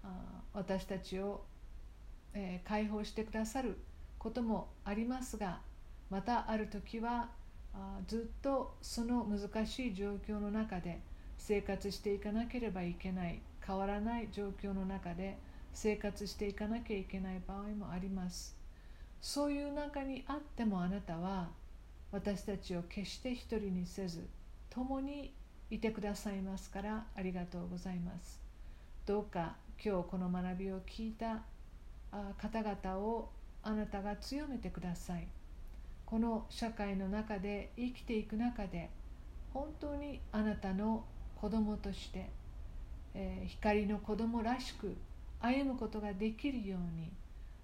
[0.04, 1.44] あ私たちを、
[2.34, 3.78] え解放してくださる
[4.18, 5.60] こともありますが
[6.10, 7.30] またある時は
[8.08, 11.02] ずっとその難しい状況の中で
[11.38, 15.38] 生活していかなければいけない変わらない状況の中で
[15.74, 18.61] 生活していかなきゃいけない場合もあります。
[19.22, 21.50] そういう中にあってもあなたは
[22.12, 24.28] 私たちを決して一人にせず
[24.70, 25.34] 共に
[25.70, 28.42] いてくださいますからありがとうございます。
[29.06, 31.44] どうか今日この学びを聞いた
[32.38, 33.30] 方々を
[33.64, 35.28] あなたが強めてください。
[36.06, 38.90] この社会の中で生きていく中で
[39.54, 41.06] 本当にあなたの
[41.36, 42.30] 子供として、
[43.14, 44.98] えー、光の子供らしく
[45.40, 47.12] 歩むことができるように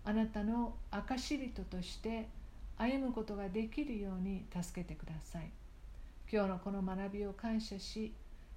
[0.08, 2.30] あなたの証人として
[2.78, 5.52] 歩むことができるように助けてください
[6.32, 8.14] 今日のこの学びを感謝し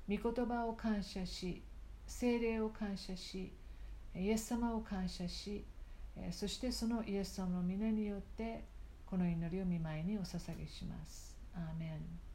[0.09, 1.61] 御言葉を感謝し
[2.07, 3.53] 精霊を感謝し
[4.15, 5.65] イエス様を感謝し
[6.31, 8.63] そしてそのイエス様の皆によって
[9.05, 11.37] この祈りを見舞いにお捧げします。
[11.53, 12.30] アーメン